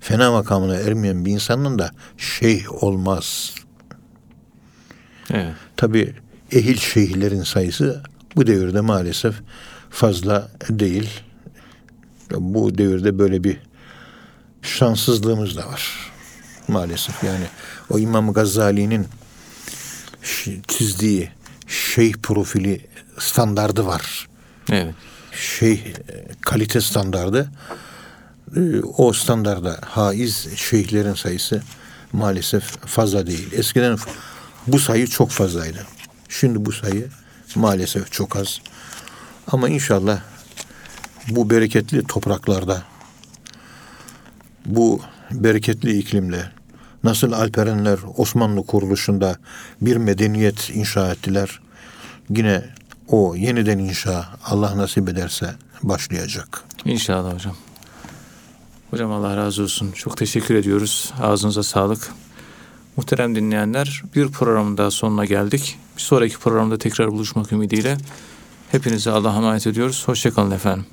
Fena 0.00 0.32
makamına 0.32 0.76
ermeyen 0.76 1.24
bir 1.24 1.30
insanın 1.30 1.78
da 1.78 1.90
şeyh 2.16 2.82
olmaz. 2.82 3.54
Evet. 5.30 5.54
Tabi 5.76 6.14
ehil 6.52 6.76
şeyhlerin 6.76 7.42
sayısı 7.42 8.02
bu 8.36 8.46
devirde 8.46 8.80
maalesef 8.80 9.34
fazla 9.90 10.48
değil. 10.68 11.10
Bu 12.30 12.78
devirde 12.78 13.18
böyle 13.18 13.44
bir 13.44 13.58
şanssızlığımız 14.64 15.56
da 15.56 15.66
var. 15.68 16.10
Maalesef 16.68 17.24
yani 17.24 17.44
o 17.90 17.98
İmam 17.98 18.32
Gazali'nin 18.32 19.06
çizdiği 20.68 21.30
şeyh 21.66 22.14
profili 22.22 22.86
standardı 23.18 23.86
var. 23.86 24.28
Evet. 24.72 24.94
Şeyh 25.32 25.86
e, 25.86 25.94
kalite 26.40 26.80
standardı. 26.80 27.50
E, 28.56 28.60
O 28.82 29.12
standarda 29.12 29.80
haiz 29.84 30.56
şeyhlerin 30.56 31.14
sayısı 31.14 31.62
maalesef 32.12 32.64
fazla 32.86 33.26
değil. 33.26 33.52
Eskiden 33.52 33.98
bu 34.66 34.78
sayı 34.78 35.06
çok 35.06 35.30
fazlaydı. 35.30 35.86
Şimdi 36.28 36.64
bu 36.64 36.72
sayı 36.72 37.08
maalesef 37.54 38.12
çok 38.12 38.36
az. 38.36 38.60
Ama 39.46 39.68
inşallah 39.68 40.18
bu 41.28 41.50
bereketli 41.50 42.04
topraklarda 42.04 42.82
bu 44.66 45.00
bereketli 45.30 45.98
iklimle 45.98 46.50
nasıl 47.04 47.32
Alperenler 47.32 47.98
Osmanlı 48.16 48.66
kuruluşunda 48.66 49.36
bir 49.80 49.96
medeniyet 49.96 50.70
inşa 50.74 51.12
ettiler. 51.12 51.60
Yine 52.30 52.64
o 53.08 53.34
yeniden 53.34 53.78
inşa 53.78 54.26
Allah 54.44 54.76
nasip 54.76 55.08
ederse 55.08 55.54
başlayacak. 55.82 56.62
İnşallah 56.84 57.34
hocam. 57.34 57.56
Hocam 58.90 59.12
Allah 59.12 59.36
razı 59.36 59.62
olsun. 59.62 59.92
Çok 59.92 60.16
teşekkür 60.16 60.54
ediyoruz. 60.54 61.12
Ağzınıza 61.22 61.62
sağlık. 61.62 62.12
Muhterem 62.96 63.34
dinleyenler 63.34 64.02
bir 64.14 64.28
programın 64.28 64.76
daha 64.76 64.90
sonuna 64.90 65.24
geldik. 65.24 65.78
Bir 65.96 66.02
sonraki 66.02 66.38
programda 66.38 66.78
tekrar 66.78 67.10
buluşmak 67.12 67.52
ümidiyle 67.52 67.96
hepinize 68.70 69.10
Allah'a 69.10 69.36
emanet 69.36 69.66
ediyoruz. 69.66 70.02
Hoşçakalın 70.08 70.50
efendim. 70.50 70.86